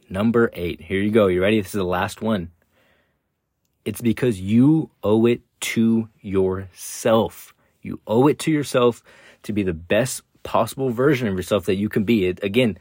Number 0.09 0.51
eight. 0.55 0.81
Here 0.81 1.01
you 1.01 1.11
go. 1.11 1.29
You 1.29 1.43
ready? 1.43 1.61
This 1.61 1.69
is 1.69 1.79
the 1.79 1.85
last 1.85 2.23
one. 2.23 2.51
It's 3.91 4.01
because 4.01 4.41
you 4.41 4.89
owe 5.03 5.27
it 5.27 5.41
to 5.73 6.09
yourself. 6.21 7.53
You 7.83 7.99
owe 8.07 8.29
it 8.29 8.39
to 8.39 8.53
yourself 8.53 9.03
to 9.43 9.53
be 9.53 9.65
the 9.65 9.75
best 9.75 10.23
possible 10.45 10.91
version 10.91 11.27
of 11.27 11.35
yourself 11.35 11.65
that 11.67 11.75
you 11.75 11.89
can 11.89 12.05
be. 12.05 12.27
It, 12.27 12.39
again, 12.45 12.79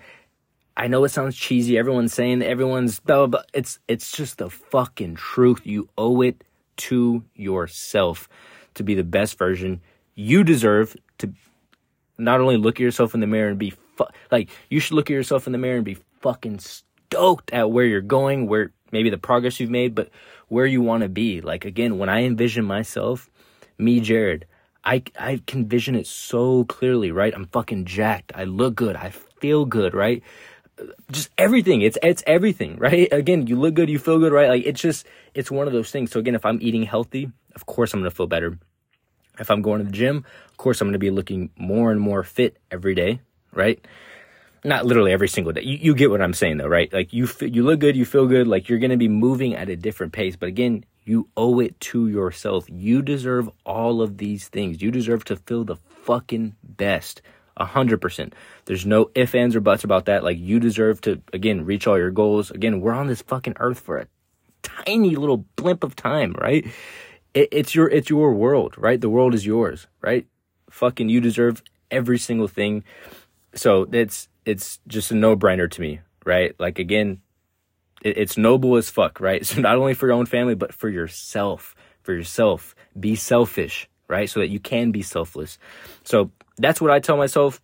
I 0.78 0.86
know 0.86 1.04
it 1.06 1.10
sounds 1.10 1.36
cheesy. 1.36 1.80
Everyone's 1.80 2.13
saying 2.13 2.44
everyone's 2.44 3.00
blah, 3.00 3.25
blah, 3.25 3.25
blah. 3.25 3.42
It's, 3.56 3.80
it's 3.88 4.12
just 4.12 4.38
the 4.38 4.51
fucking 4.51 5.16
truth. 5.16 5.66
You 5.66 5.89
owe 5.98 6.22
it 6.22 6.44
to 6.89 7.24
yourself 7.34 8.30
to 8.75 8.84
be 8.84 8.94
the 8.94 9.04
best 9.04 9.36
version. 9.39 9.82
You 10.13 10.44
deserve 10.44 10.96
to 11.18 11.34
not 12.20 12.39
only 12.39 12.58
look 12.58 12.75
at 12.75 12.84
yourself 12.84 13.16
in 13.16 13.20
the 13.20 13.25
mirror 13.25 13.50
and 13.50 13.58
be 13.58 13.72
fu- 13.72 14.06
like, 14.32 14.51
you 14.70 14.80
should 14.80 14.94
look 14.94 15.10
at 15.10 15.16
yourself 15.16 15.48
in 15.48 15.54
the 15.54 15.58
mirror 15.58 15.78
and 15.78 15.86
be 15.86 15.98
fucking 16.22 16.60
stoked 16.60 17.51
at 17.51 17.72
where 17.72 17.86
you're 17.86 18.01
going, 18.01 18.46
where 18.46 18.74
maybe 18.92 19.10
the 19.10 19.18
progress 19.18 19.60
you've 19.60 19.70
made, 19.70 19.96
but 19.96 20.10
where 20.50 20.65
you 20.65 20.82
want 20.82 21.03
to 21.03 21.10
be. 21.10 21.41
Like 21.41 21.65
again, 21.65 21.98
when 21.98 22.10
I 22.10 22.24
envision 22.24 22.65
myself, 22.65 23.29
me, 23.77 24.01
Jarrod, 24.01 24.44
I 24.84 25.03
I 25.18 25.41
can 25.48 25.68
vision 25.68 25.95
it 25.95 26.08
so 26.08 26.65
clearly, 26.65 27.12
right? 27.12 27.34
I'm 27.34 27.45
fucking 27.45 27.86
jacked. 27.86 28.32
I 28.36 28.43
look 28.43 28.76
good. 28.76 28.95
I 28.95 29.12
feel 29.39 29.65
good, 29.65 29.93
right? 29.93 30.23
Just 31.12 31.30
everything. 31.38 31.82
It's 31.82 31.97
it's 32.04 32.23
everything, 32.28 32.78
right? 32.80 33.08
Again, 33.12 33.47
you 33.47 33.56
look 33.56 33.73
good, 33.73 33.89
you 33.89 34.00
feel 34.00 34.19
good, 34.19 34.32
right? 34.34 34.50
Like 34.50 34.65
it's 34.65 34.82
just 34.82 35.06
it's 35.34 35.52
one 35.52 35.67
of 35.67 35.73
those 35.73 35.91
things. 35.91 36.12
So 36.12 36.19
again, 36.19 36.36
if 36.36 36.45
I'm 36.45 36.60
eating 36.62 36.84
healthy, 36.84 37.32
of 37.56 37.65
course 37.65 37.93
I'm 37.93 38.00
gonna 38.02 38.12
feel 38.12 38.28
better. 38.28 38.58
If 39.39 39.50
I'm 39.50 39.62
going 39.62 39.80
to 39.80 39.86
the 39.86 39.91
gym, 39.91 40.26
of 40.50 40.58
course 40.58 40.82
I'm 40.82 40.88
gonna 40.88 40.97
be 41.00 41.12
looking 41.12 41.50
more 41.58 41.91
and 41.91 42.00
more 42.02 42.23
fit 42.23 42.58
every 42.71 42.93
day, 42.95 43.21
right? 43.54 43.84
Not 44.63 44.86
literally 44.86 45.12
every 45.12 45.28
single 45.28 45.54
day. 45.54 45.62
You, 45.62 45.78
you 45.78 45.95
get 45.95 46.10
what 46.10 46.22
I'm 46.22 46.34
saying 46.34 46.58
though, 46.58 46.67
right? 46.67 46.91
Like 46.91 47.13
you 47.13 47.28
you 47.41 47.63
look 47.63 47.80
good, 47.80 47.95
you 47.95 48.06
feel 48.06 48.28
good, 48.28 48.48
like 48.48 48.69
you're 48.69 48.80
going 48.80 48.91
to 48.91 48.98
be 48.98 49.08
moving 49.08 49.56
at 49.56 49.69
a 49.69 49.76
different 49.76 50.13
pace. 50.13 50.36
But 50.36 50.50
again, 50.50 50.86
you 51.06 51.28
owe 51.36 51.60
it 51.60 51.80
to 51.82 52.08
yourself. 52.08 52.65
You 52.69 53.02
deserve 53.02 53.50
all 53.65 54.02
of 54.02 54.17
these 54.17 54.48
things. 54.48 54.82
You 54.82 54.91
deserve 54.91 55.26
to 55.26 55.36
feel 55.36 55.63
the 55.63 55.76
fucking 55.76 56.56
best. 56.63 57.22
A 57.58 57.65
hundred 57.65 58.00
percent. 58.00 58.34
There's 58.65 58.86
no 58.86 59.12
ifs, 59.15 59.36
ands, 59.36 59.54
or 59.54 59.60
buts 59.60 59.84
about 59.84 60.06
that. 60.06 60.24
Like 60.24 60.38
you 60.38 60.60
deserve 60.62 61.02
to 61.02 61.22
again 61.34 61.65
reach 61.65 61.88
all 61.88 61.98
your 61.98 62.12
goals. 62.12 62.52
Again, 62.52 62.80
we're 62.80 62.93
on 62.93 63.08
this 63.08 63.22
fucking 63.22 63.56
earth 63.60 63.82
for 63.82 63.98
a 63.98 64.08
tiny 64.63 65.15
little 65.15 65.45
blimp 65.58 65.84
of 65.84 65.95
time, 65.95 66.34
right? 66.39 66.65
It, 67.34 67.50
it's 67.52 67.76
your 67.76 67.89
it's 67.89 68.10
your 68.10 68.34
world, 68.34 68.76
right? 68.78 69.02
The 69.02 69.10
world 69.10 69.34
is 69.34 69.45
yours, 69.45 69.88
right? 70.02 70.26
Fucking 70.69 71.10
you 71.10 71.19
deserve 71.19 71.62
every 71.91 72.17
single 72.17 72.48
thing. 72.48 72.86
So 73.56 73.88
it's 73.91 74.29
it's 74.45 74.80
just 74.88 75.12
a 75.12 75.15
no 75.15 75.36
brainer 75.36 75.69
to 75.69 75.82
me, 75.82 75.99
right? 76.25 76.56
Like 76.60 76.80
again, 76.80 77.21
it, 78.02 78.17
it's 78.17 78.38
noble 78.38 78.75
as 78.75 78.89
fuck, 78.89 79.19
right? 79.19 79.45
So 79.45 79.62
not 79.62 79.78
only 79.78 79.93
for 79.93 80.08
your 80.08 80.15
own 80.15 80.25
family, 80.25 80.56
but 80.56 80.73
for 80.73 80.89
yourself, 80.89 81.75
for 82.02 82.13
yourself, 82.13 82.75
be 82.99 83.15
selfish, 83.15 83.89
right? 84.08 84.30
So 84.30 84.39
that 84.39 84.49
you 84.49 84.60
can 84.60 84.91
be 84.91 85.02
selfless. 85.02 85.58
So 86.04 86.32
that's 86.58 86.82
what 86.82 86.91
I 86.91 86.99
tell 86.99 87.17
myself. 87.17 87.62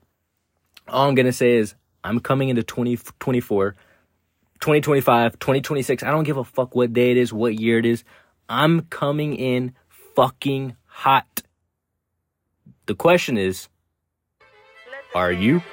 All 0.88 1.08
I'm 1.08 1.16
going 1.16 1.26
to 1.26 1.34
say 1.34 1.56
is 1.56 1.76
I'm 2.04 2.20
coming 2.20 2.50
into 2.50 2.64
2024, 2.64 3.72
2025, 4.60 5.40
2026. 5.40 6.04
I 6.04 6.12
don't 6.12 6.24
give 6.24 6.38
a 6.38 6.44
fuck 6.44 6.76
what 6.76 6.94
day 6.94 7.12
it 7.12 7.18
is, 7.18 7.34
what 7.34 7.60
year 7.60 7.80
it 7.80 7.86
is. 7.86 8.04
I'm 8.48 8.82
coming 8.82 9.36
in 9.36 9.74
fucking 10.16 10.76
hot. 10.86 11.42
The 12.86 12.94
question 12.94 13.38
is, 13.38 13.68
are 15.16 15.32
you? 15.32 15.64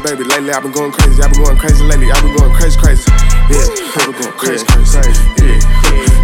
Baby. 0.00 0.24
Lately, 0.24 0.50
I've 0.50 0.62
been 0.62 0.72
going 0.72 0.92
crazy. 0.92 1.22
I've 1.22 1.32
been 1.32 1.44
going 1.44 1.56
crazy 1.56 1.84
lately. 1.84 2.10
I've 2.10 2.22
been 2.22 2.36
going 2.36 2.54
crazy, 2.54 2.78
crazy. 2.80 3.04
Yeah, 3.48 3.64
I've 3.96 4.06
been 4.08 4.20
going 4.20 4.36
crazy, 4.38 4.64
crazy. 4.66 4.98
Yeah, 5.38 5.60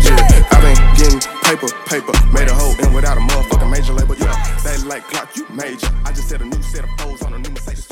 yeah. 0.02 0.48
I've 0.52 0.62
been 0.62 0.78
getting 0.96 1.20
paper, 1.44 1.68
paper. 1.86 2.12
Made 2.32 2.48
a 2.48 2.54
hole 2.54 2.74
and 2.80 2.94
without 2.94 3.16
a 3.16 3.20
motherfucking 3.20 3.70
major 3.70 3.92
label. 3.92 4.16
Yeah, 4.16 4.34
they 4.64 4.76
like 4.88 5.04
clock, 5.04 5.36
you 5.36 5.46
major. 5.50 5.88
I 6.04 6.12
just 6.12 6.28
set 6.28 6.40
a 6.40 6.44
new 6.44 6.62
set 6.62 6.84
of 6.84 6.90
foes 6.98 7.22
on 7.22 7.34
a 7.34 7.38
new 7.38 7.50
Mercedes. 7.50 7.86